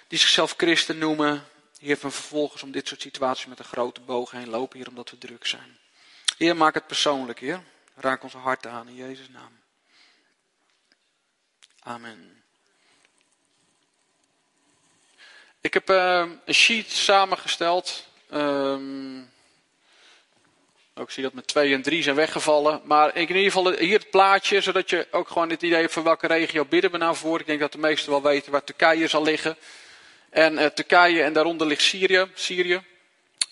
die 0.08 0.20
zichzelf 0.20 0.54
christen 0.58 0.98
noemen. 0.98 1.48
Heer, 1.80 1.98
van 1.98 2.12
vervolgens 2.12 2.64
om 2.64 2.72
dit 2.72 2.88
soort 2.88 3.02
situaties 3.02 3.46
met 3.46 3.60
een 3.60 3.66
grote 3.66 4.02
boog 4.02 4.32
heen 4.32 4.50
lopen, 4.50 4.78
Heer, 4.78 4.88
omdat 4.88 5.10
we 5.10 5.18
druk 5.18 5.46
zijn. 5.46 5.78
Heer, 6.38 6.56
maak 6.56 6.74
het 6.74 6.88
persoonlijk, 6.88 7.40
Heer. 7.40 7.64
Raak 7.96 8.24
onze 8.24 8.38
harten 8.38 8.72
aan 8.72 8.88
in 8.88 8.96
Jezus' 8.96 9.30
naam. 9.30 9.60
Amen. 11.80 12.37
Ik 15.62 15.74
heb 15.74 15.90
uh, 15.90 16.26
een 16.46 16.54
sheet 16.54 16.92
samengesteld. 16.92 18.06
Um, 18.34 19.30
ik 20.96 21.10
zie 21.10 21.24
dat 21.24 21.34
met 21.34 21.48
2 21.48 21.74
en 21.74 21.82
3 21.82 22.04
zijn 22.04 22.16
weggevallen. 22.16 22.82
Maar 22.84 23.16
in 23.16 23.22
ieder 23.22 23.52
geval 23.52 23.72
hier 23.72 24.00
het 24.00 24.10
plaatje, 24.10 24.62
zodat 24.62 24.90
je 24.90 25.08
ook 25.12 25.28
gewoon 25.28 25.50
het 25.50 25.62
idee 25.62 25.80
hebt 25.80 25.94
van 25.94 26.04
welke 26.04 26.28
regio 26.28 26.66
bidden 26.66 26.92
we 26.92 26.98
nou 26.98 27.16
voor. 27.16 27.40
Ik 27.40 27.46
denk 27.46 27.60
dat 27.60 27.72
de 27.72 27.78
meesten 27.78 28.12
wel 28.12 28.22
weten 28.22 28.52
waar 28.52 28.64
Turkije 28.64 29.08
zal 29.08 29.24
liggen. 29.24 29.58
En 30.30 30.54
uh, 30.54 30.66
Turkije 30.66 31.24
en 31.24 31.34
daaronder 31.34 31.68
ligt 31.68 31.82
Syrië. 31.82 32.28
Syrië. 32.34 32.82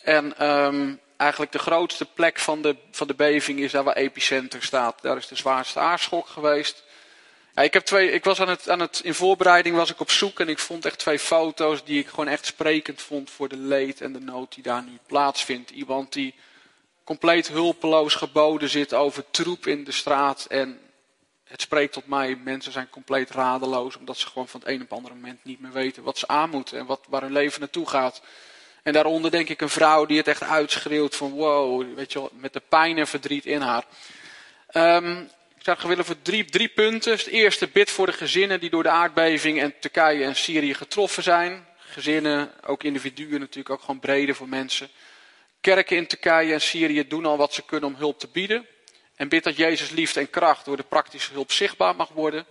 En 0.01 0.47
um, 0.47 0.99
eigenlijk 1.17 1.51
de 1.51 1.59
grootste 1.59 2.05
plek 2.05 2.39
van 2.39 2.61
de, 2.61 2.75
van 2.91 3.07
de 3.07 3.13
beving 3.13 3.59
is 3.59 3.71
daar 3.71 3.83
waar 3.83 3.95
epicenter 3.95 4.63
staat. 4.63 5.01
Daar 5.01 5.17
is 5.17 5.27
de 5.27 5.35
zwaarste 5.35 5.79
aardschok 5.79 6.27
geweest. 6.27 6.83
Ja, 7.55 7.61
ik, 7.61 7.73
heb 7.73 7.85
twee, 7.85 8.11
ik 8.11 8.23
was 8.23 8.39
aan 8.39 8.49
het, 8.49 8.69
aan 8.69 8.79
het, 8.79 8.99
in 9.03 9.13
voorbereiding 9.13 9.75
was 9.75 9.91
ik 9.91 9.99
op 9.99 10.11
zoek 10.11 10.39
en 10.39 10.49
ik 10.49 10.59
vond 10.59 10.85
echt 10.85 10.99
twee 10.99 11.19
foto's 11.19 11.83
die 11.83 11.99
ik 11.99 12.07
gewoon 12.07 12.27
echt 12.27 12.45
sprekend 12.45 13.01
vond 13.01 13.29
voor 13.29 13.49
de 13.49 13.57
leed 13.57 14.01
en 14.01 14.13
de 14.13 14.19
nood 14.19 14.53
die 14.53 14.63
daar 14.63 14.83
nu 14.83 14.97
plaatsvindt. 15.07 15.69
Iemand 15.69 16.13
die 16.13 16.33
compleet 17.03 17.47
hulpeloos 17.47 18.15
geboden 18.15 18.69
zit 18.69 18.93
over 18.93 19.25
troep 19.31 19.67
in 19.67 19.83
de 19.83 19.91
straat 19.91 20.45
en 20.45 20.79
het 21.43 21.61
spreekt 21.61 21.93
tot 21.93 22.07
mij. 22.07 22.35
Mensen 22.35 22.71
zijn 22.71 22.89
compleet 22.89 23.29
radeloos 23.29 23.97
omdat 23.97 24.17
ze 24.17 24.27
gewoon 24.27 24.47
van 24.47 24.59
het 24.59 24.69
een 24.69 24.81
op 24.81 24.89
het 24.89 24.97
andere 24.97 25.13
moment 25.15 25.43
niet 25.43 25.59
meer 25.59 25.71
weten 25.71 26.03
wat 26.03 26.17
ze 26.17 26.27
aan 26.27 26.49
moeten 26.49 26.79
en 26.79 26.85
wat, 26.85 27.01
waar 27.09 27.21
hun 27.21 27.31
leven 27.31 27.59
naartoe 27.59 27.89
gaat. 27.89 28.21
En 28.83 28.93
daaronder 28.93 29.31
denk 29.31 29.49
ik 29.49 29.61
een 29.61 29.69
vrouw 29.69 30.05
die 30.05 30.17
het 30.17 30.27
echt 30.27 30.43
uitschreeuwt 30.43 31.15
van 31.15 31.31
wow, 31.31 31.95
weet 31.95 32.11
je 32.11 32.19
wel, 32.19 32.29
met 32.33 32.53
de 32.53 32.61
pijn 32.69 32.97
en 32.97 33.07
verdriet 33.07 33.45
in 33.45 33.61
haar. 33.61 33.85
Um, 34.73 35.29
zou 35.65 35.77
graag 35.77 35.89
willen 35.89 36.05
voor 36.05 36.21
drie, 36.21 36.45
drie 36.45 36.67
punten. 36.67 37.11
Het 37.11 37.27
eerste, 37.27 37.67
bid 37.67 37.89
voor 37.89 38.05
de 38.05 38.13
gezinnen 38.13 38.59
die 38.59 38.69
door 38.69 38.83
de 38.83 38.89
aardbeving 38.89 39.61
en 39.61 39.79
Turkije 39.79 40.23
en 40.23 40.35
Syrië 40.35 40.73
getroffen 40.73 41.23
zijn. 41.23 41.67
gezinnen, 41.77 42.51
ook 42.65 42.83
individuen 42.83 43.39
natuurlijk, 43.39 43.69
ook 43.69 43.79
gewoon 43.79 43.99
breder 43.99 44.35
voor 44.35 44.49
mensen. 44.49 44.89
Kerken 45.61 45.97
in 45.97 46.07
Turkije 46.07 46.53
en 46.53 46.61
Syrië 46.61 47.07
doen 47.07 47.25
al 47.25 47.37
wat 47.37 47.53
ze 47.53 47.65
kunnen 47.65 47.89
om 47.89 47.95
hulp 47.95 48.19
te 48.19 48.27
bieden. 48.27 48.65
En 49.15 49.29
bid 49.29 49.43
dat 49.43 49.55
Jezus 49.55 49.89
liefde 49.89 50.19
en 50.19 50.29
kracht 50.29 50.65
door 50.65 50.77
de 50.77 50.83
praktische 50.83 51.33
hulp 51.33 51.51
zichtbaar 51.51 51.95
mag 51.95 52.09
worden. 52.09 52.45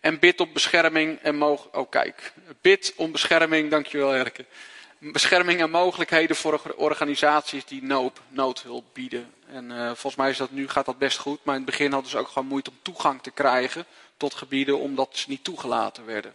En 0.00 0.18
bid 0.18 0.40
op 0.40 0.52
bescherming 0.52 1.18
en 1.22 1.36
mogelijk. 1.36 1.76
Oh, 1.76 1.90
kijk. 1.90 2.32
Bid 2.60 2.92
om 2.96 3.12
bescherming, 3.12 3.70
dankjewel 3.70 4.14
Erke. 4.14 4.44
Bescherming 5.02 5.60
en 5.60 5.70
mogelijkheden 5.70 6.36
voor 6.36 6.74
organisaties 6.76 7.64
die 7.64 7.82
nood, 7.82 8.20
noodhulp 8.28 8.84
bieden. 8.92 9.34
En 9.46 9.70
uh, 9.70 9.84
volgens 9.86 10.16
mij 10.16 10.30
is 10.30 10.36
dat 10.36 10.50
nu, 10.50 10.68
gaat 10.68 10.86
dat 10.86 10.98
best 10.98 11.18
goed. 11.18 11.38
Maar 11.42 11.54
in 11.54 11.60
het 11.60 11.70
begin 11.70 11.92
hadden 11.92 12.10
ze 12.10 12.18
ook 12.18 12.28
gewoon 12.28 12.48
moeite 12.48 12.70
om 12.70 12.78
toegang 12.82 13.22
te 13.22 13.30
krijgen 13.30 13.84
tot 14.16 14.34
gebieden, 14.34 14.78
omdat 14.78 15.08
ze 15.12 15.28
niet 15.28 15.44
toegelaten 15.44 16.06
werden. 16.06 16.34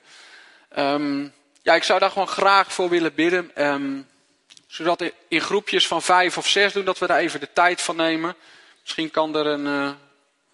Um, 0.78 1.34
ja, 1.62 1.75
ik 1.75 1.84
zou 1.84 1.99
daar 1.99 2.12
gewoon 2.12 2.28
graag 2.28 2.73
voor 2.73 2.89
willen 2.89 3.13
bidden. 3.13 3.51
Um, 3.65 4.08
zodat 4.67 5.12
in 5.28 5.41
groepjes 5.41 5.88
van 5.88 6.01
vijf 6.01 6.38
of 6.38 6.47
zes 6.47 6.73
doen, 6.73 6.86
dat 6.86 6.99
we 6.99 7.08
daar 7.08 7.19
even 7.19 7.39
de 7.39 7.54
tijd 7.54 7.82
van 7.82 7.95
nemen. 7.95 8.36
Misschien 8.82 9.12
kan 9.12 9.36
er 9.36 9.45
een 9.45 9.65
uh, 9.65 9.91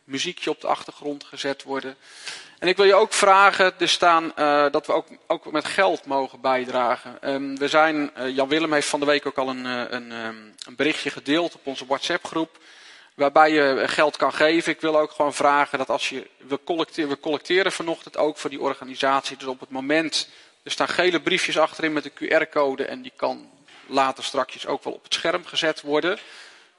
muziekje 0.03 0.49
op 0.49 0.61
de 0.61 0.67
achtergrond 0.67 1.23
gezet 1.23 1.63
worden. 1.63 1.95
En 2.61 2.67
ik 2.67 2.77
wil 2.77 2.85
je 2.85 2.95
ook 2.95 3.13
vragen, 3.13 3.73
er 3.79 3.89
staan 3.89 4.31
uh, 4.39 4.65
dat 4.71 4.87
we 4.87 4.93
ook, 4.93 5.07
ook 5.27 5.51
met 5.51 5.65
geld 5.65 6.05
mogen 6.05 6.41
bijdragen. 6.41 7.17
Um, 7.21 7.57
we 7.57 7.67
zijn, 7.67 8.11
uh, 8.17 8.35
Jan 8.35 8.47
Willem 8.47 8.73
heeft 8.73 8.87
van 8.87 8.99
de 8.99 9.05
week 9.05 9.25
ook 9.25 9.37
al 9.37 9.49
een, 9.49 9.65
een, 9.65 10.11
een 10.11 10.75
berichtje 10.75 11.09
gedeeld 11.09 11.55
op 11.55 11.67
onze 11.67 11.85
WhatsApp 11.85 12.25
groep. 12.25 12.57
Waarbij 13.13 13.51
je 13.51 13.83
geld 13.87 14.17
kan 14.17 14.33
geven. 14.33 14.71
Ik 14.71 14.81
wil 14.81 14.99
ook 14.99 15.11
gewoon 15.11 15.33
vragen 15.33 15.77
dat 15.77 15.89
als 15.89 16.09
je, 16.09 16.27
we 16.37 16.59
collecteren, 16.63 17.09
we 17.09 17.19
collecteren 17.19 17.71
vanochtend 17.71 18.17
ook 18.17 18.37
voor 18.37 18.49
die 18.49 18.61
organisatie. 18.61 19.37
Dus 19.37 19.47
op 19.47 19.59
het 19.59 19.69
moment, 19.69 20.29
er 20.63 20.71
staan 20.71 20.87
gele 20.87 21.21
briefjes 21.21 21.57
achterin 21.57 21.93
met 21.93 22.05
een 22.05 22.45
QR-code 22.47 22.85
en 22.85 23.01
die 23.01 23.13
kan 23.15 23.49
later 23.85 24.23
straks 24.23 24.67
ook 24.67 24.83
wel 24.83 24.93
op 24.93 25.03
het 25.03 25.13
scherm 25.13 25.45
gezet 25.45 25.81
worden. 25.81 26.19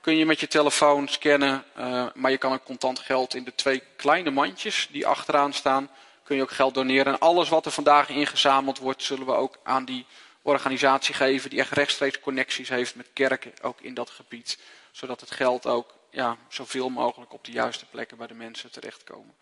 Kun 0.03 0.17
je 0.17 0.27
met 0.27 0.41
je 0.41 0.49
telefoon 0.49 1.09
scannen, 1.09 1.65
uh, 1.79 2.07
maar 2.15 2.31
je 2.31 2.39
kan 2.39 2.53
ook 2.53 2.65
contant 2.65 2.99
geld 2.99 3.35
in 3.35 3.45
de 3.45 3.55
twee 3.55 3.83
kleine 3.97 4.31
mandjes 4.31 4.89
die 4.91 5.07
achteraan 5.07 5.53
staan. 5.53 5.91
Kun 6.23 6.37
je 6.37 6.43
ook 6.43 6.51
geld 6.51 6.75
doneren. 6.75 7.13
En 7.13 7.19
alles 7.19 7.49
wat 7.49 7.67
er 7.67 7.73
vandaag 7.73 8.09
ingezameld 8.09 8.79
wordt, 8.79 9.03
zullen 9.03 9.27
we 9.27 9.33
ook 9.33 9.59
aan 9.63 9.85
die 9.85 10.07
organisatie 10.43 11.15
geven 11.15 11.51
die 11.51 11.59
echt 11.59 11.71
rechtstreeks 11.71 12.21
connecties 12.21 12.69
heeft 12.69 12.95
met 12.95 13.09
kerken, 13.13 13.53
ook 13.63 13.81
in 13.81 13.95
dat 13.95 14.11
gebied. 14.11 14.59
Zodat 14.91 15.21
het 15.21 15.31
geld 15.31 15.67
ook 15.67 15.95
ja, 16.11 16.37
zoveel 16.49 16.89
mogelijk 16.89 17.33
op 17.33 17.45
de 17.45 17.53
juiste 17.53 17.87
plekken 17.87 18.17
bij 18.17 18.27
de 18.27 18.35
mensen 18.35 18.71
terechtkomen. 18.71 19.35